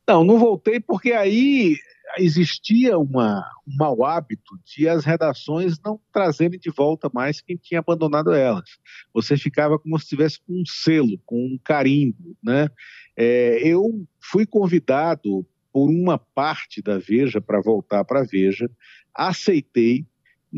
[0.08, 1.76] Não, não voltei porque aí
[2.18, 7.80] existia uma, um mau hábito de as redações não trazerem de volta mais quem tinha
[7.80, 8.78] abandonado elas.
[9.12, 12.68] Você ficava como se tivesse com um selo, com um carimbo, né?
[13.16, 18.70] É, eu fui convidado por uma parte da Veja para voltar para a Veja,
[19.14, 20.06] aceitei,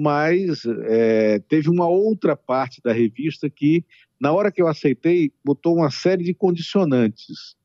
[0.00, 3.84] mas é, teve uma outra parte da revista que,
[4.20, 7.56] na hora que eu aceitei, botou uma série de condicionantes,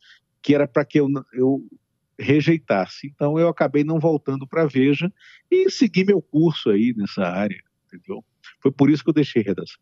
[0.42, 1.64] que era para que eu, eu
[2.18, 3.06] rejeitasse.
[3.14, 5.14] Então eu acabei não voltando para Veja
[5.52, 8.26] e segui meu curso aí nessa área, entendeu?
[8.60, 9.80] Foi por isso que eu deixei redação.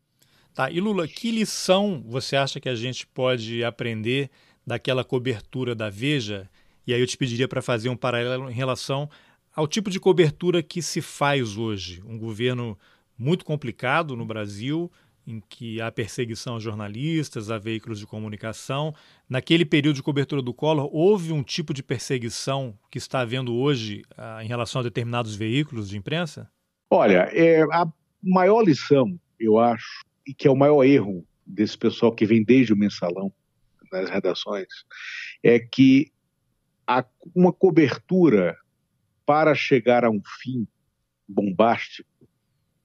[0.52, 4.28] Tá, e Lula, que lição você acha que a gente pode aprender
[4.66, 6.50] daquela cobertura da Veja?
[6.86, 9.08] E aí eu te pediria para fazer um paralelo em relação
[9.54, 12.02] ao tipo de cobertura que se faz hoje.
[12.06, 12.78] Um governo
[13.18, 14.90] muito complicado no Brasil,
[15.26, 18.94] em que há perseguição a jornalistas, a veículos de comunicação.
[19.28, 24.02] Naquele período de cobertura do Collor, houve um tipo de perseguição que está havendo hoje
[24.16, 26.50] ah, em relação a determinados veículos de imprensa?
[26.90, 27.86] Olha, é, a
[28.22, 32.72] maior lição, eu acho, e que é o maior erro desse pessoal que vem desde
[32.72, 33.32] o mensalão
[33.90, 34.66] nas redações,
[35.42, 36.10] é que
[37.34, 38.56] uma cobertura
[39.32, 40.68] para chegar a um fim
[41.26, 42.12] bombástico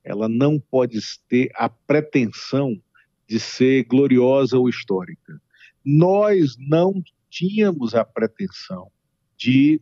[0.02, 2.82] ela não pode ter a pretensão
[3.28, 5.42] de ser gloriosa ou histórica.
[5.84, 8.90] Nós não tínhamos a pretensão
[9.36, 9.82] de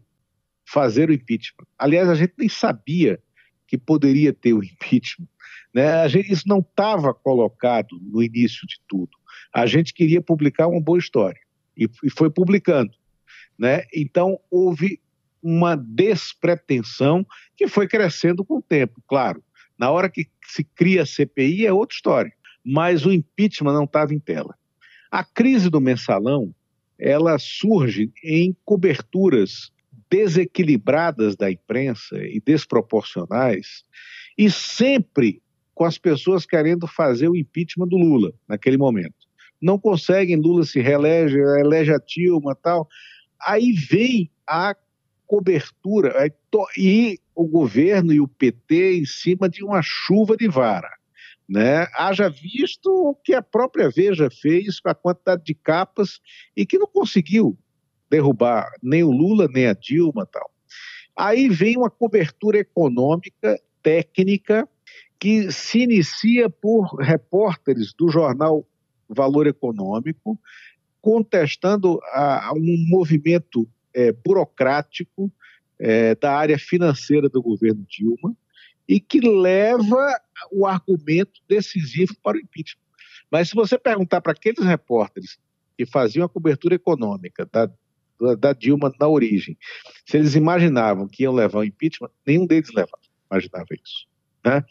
[0.68, 1.68] fazer o impeachment.
[1.78, 3.22] Aliás, a gente nem sabia
[3.68, 5.30] que poderia ter o impeachment.
[5.72, 6.10] Né?
[6.10, 9.12] Gente, isso não estava colocado no início de tudo.
[9.54, 11.42] A gente queria publicar uma boa história
[11.78, 12.94] e, e foi publicando.
[13.60, 13.84] Né?
[13.94, 15.00] Então, houve
[15.46, 17.24] uma despretensão
[17.56, 19.44] que foi crescendo com o tempo, claro.
[19.78, 22.34] Na hora que se cria a CPI é outra história,
[22.66, 24.56] mas o impeachment não estava em tela.
[25.12, 26.52] A crise do mensalão,
[26.98, 29.72] ela surge em coberturas
[30.10, 33.84] desequilibradas da imprensa e desproporcionais,
[34.36, 35.44] e sempre
[35.76, 39.14] com as pessoas querendo fazer o impeachment do Lula naquele momento.
[39.62, 42.88] Não conseguem, Lula se reelege, elege a Dilma tal.
[43.46, 44.76] Aí vem a
[45.28, 46.14] cobertura
[46.78, 50.90] e o governo e o PT em cima de uma chuva de vara.
[51.48, 51.88] Né?
[51.96, 56.20] Haja visto o que a própria Veja fez com a quantidade de capas
[56.56, 57.58] e que não conseguiu
[58.10, 60.50] derrubar nem o Lula, nem a Dilma tal.
[61.16, 64.68] Aí vem uma cobertura econômica, técnica,
[65.20, 68.66] que se inicia por repórteres do jornal
[69.08, 70.40] Valor Econômico,
[71.02, 75.32] contestando a, a um movimento é, burocrático
[75.80, 78.36] é, da área financeira do governo Dilma
[78.88, 82.84] e que leva o argumento decisivo para o impeachment.
[83.32, 85.40] Mas se você perguntar para aqueles repórteres
[85.78, 87.70] que faziam a cobertura econômica da,
[88.36, 89.58] da Dilma na origem,
[90.06, 93.02] se eles imaginavam que iam levar o impeachment, nenhum deles levava,
[93.32, 94.08] imaginava isso.
[94.46, 94.64] Né?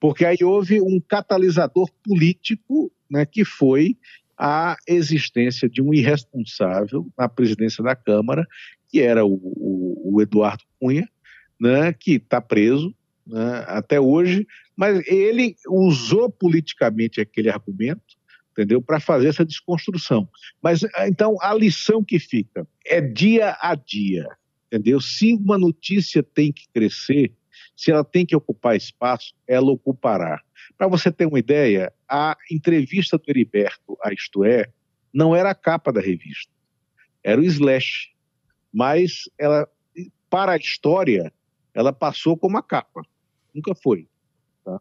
[0.00, 3.96] Porque aí houve um catalisador político né, que foi
[4.38, 8.46] a existência de um irresponsável na presidência da Câmara,
[8.88, 11.08] que era o, o, o Eduardo Cunha,
[11.60, 12.94] né, que está preso
[13.26, 14.46] né, até hoje,
[14.76, 18.16] mas ele usou politicamente aquele argumento,
[18.52, 20.28] entendeu, para fazer essa desconstrução.
[20.62, 24.26] Mas então a lição que fica é dia a dia,
[24.66, 25.00] entendeu?
[25.00, 27.32] Se uma notícia tem que crescer,
[27.78, 30.42] se ela tem que ocupar espaço, ela ocupará.
[30.76, 34.66] Para você ter uma ideia, a entrevista do Heriberto a Isto É
[35.14, 36.52] não era a capa da revista,
[37.22, 38.10] era o slash.
[38.72, 39.68] Mas ela,
[40.28, 41.32] para a história,
[41.72, 43.02] ela passou como a capa.
[43.54, 44.08] Nunca foi.
[44.64, 44.80] Tá?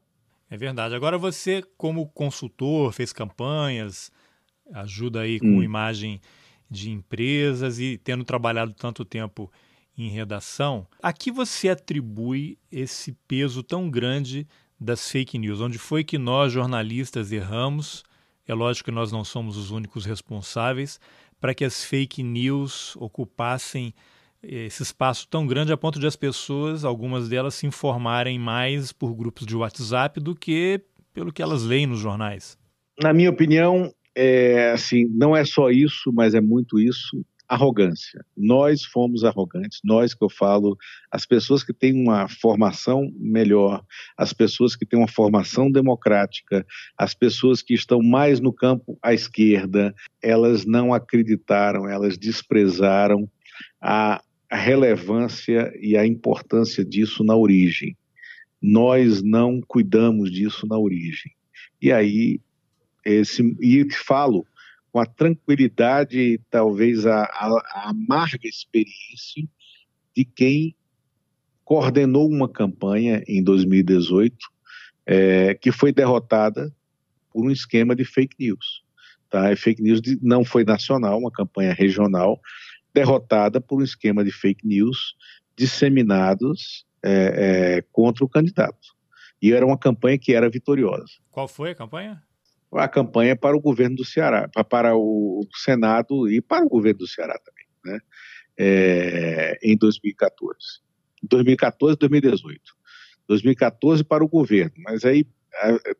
[0.50, 0.96] É verdade.
[0.96, 4.12] Agora você, como consultor, fez campanhas,
[4.74, 5.64] ajuda aí com hum.
[5.64, 6.20] imagem
[6.68, 9.52] de empresas e tendo trabalhado tanto tempo
[9.98, 14.48] em redação, a que você atribui esse peso tão grande
[14.80, 15.60] das fake news?
[15.60, 18.04] Onde foi que nós, jornalistas, erramos?
[18.48, 21.00] É lógico que nós não somos os únicos responsáveis
[21.40, 23.94] para que as fake news ocupassem
[24.42, 29.14] esse espaço tão grande a ponto de as pessoas, algumas delas, se informarem mais por
[29.14, 30.82] grupos de WhatsApp do que
[31.14, 32.58] pelo que elas leem nos jornais.
[33.02, 38.26] Na minha opinião, é, assim, não é só isso, mas é muito isso arrogância.
[38.36, 40.78] Nós fomos arrogantes, nós que eu falo,
[41.10, 43.84] as pessoas que têm uma formação melhor,
[44.18, 46.66] as pessoas que têm uma formação democrática,
[46.98, 53.30] as pessoas que estão mais no campo à esquerda, elas não acreditaram, elas desprezaram
[53.82, 57.98] a, relevância e a importância disso na origem.
[58.62, 61.34] Nós não cuidamos disso na origem.
[61.82, 62.40] E aí,
[63.06, 64.46] esse, e falo,
[64.98, 69.48] com a tranquilidade talvez a, a, a amarga experiência
[70.16, 70.76] de quem
[71.64, 74.36] coordenou uma campanha em 2018
[75.06, 76.74] é, que foi derrotada
[77.32, 78.84] por um esquema de fake news.
[79.30, 79.56] Tá?
[79.56, 82.42] Fake news de, não foi nacional, uma campanha regional,
[82.92, 85.16] derrotada por um esquema de fake news
[85.56, 88.96] disseminados é, é, contra o candidato.
[89.40, 91.14] E era uma campanha que era vitoriosa.
[91.30, 92.24] Qual foi a campanha?
[92.74, 97.08] A campanha para o governo do Ceará, para o Senado e para o governo do
[97.08, 98.00] Ceará também, né?
[98.58, 100.82] É, em 2014.
[101.24, 102.62] 2014, 2018.
[103.28, 105.26] 2014 para o governo, mas aí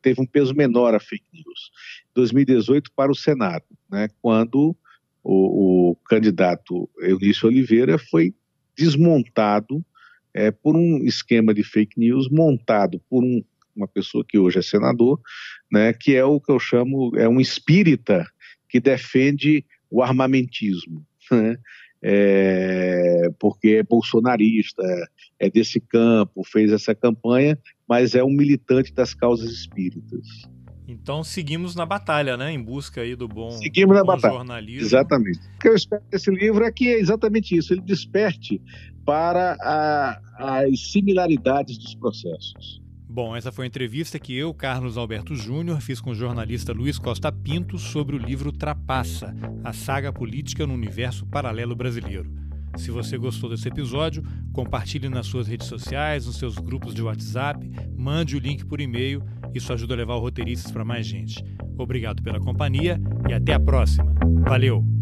[0.02, 1.70] teve um peso menor a fake news.
[2.14, 4.08] 2018 para o Senado, né?
[4.20, 4.76] Quando
[5.22, 8.34] o, o candidato Eunício Oliveira foi
[8.76, 9.84] desmontado
[10.32, 13.42] é, por um esquema de fake news montado por um
[13.78, 15.20] uma pessoa que hoje é senador,
[15.70, 18.26] né, que é o que eu chamo, é um espírita
[18.68, 21.56] que defende o armamentismo, né,
[22.02, 24.82] é, porque é bolsonarista,
[25.38, 30.26] é desse campo, fez essa campanha, mas é um militante das causas espíritas.
[30.86, 32.50] Então seguimos na batalha, né?
[32.50, 34.34] Em busca aí do bom, seguimos na bom batalha.
[34.34, 34.86] jornalismo.
[34.86, 35.38] Exatamente.
[35.56, 38.62] O que eu espero desse livro é que é exatamente isso, ele desperte
[39.04, 42.80] para a, as similaridades dos processos.
[43.10, 46.98] Bom, essa foi a entrevista que eu, Carlos Alberto Júnior, fiz com o jornalista Luiz
[46.98, 52.30] Costa Pinto sobre o livro Trapaça, a saga política no universo paralelo brasileiro.
[52.76, 54.22] Se você gostou desse episódio,
[54.52, 59.22] compartilhe nas suas redes sociais, nos seus grupos de WhatsApp, mande o link por e-mail,
[59.54, 61.42] isso ajuda a levar o roteiristas para mais gente.
[61.78, 64.14] Obrigado pela companhia e até a próxima.
[64.46, 64.97] Valeu!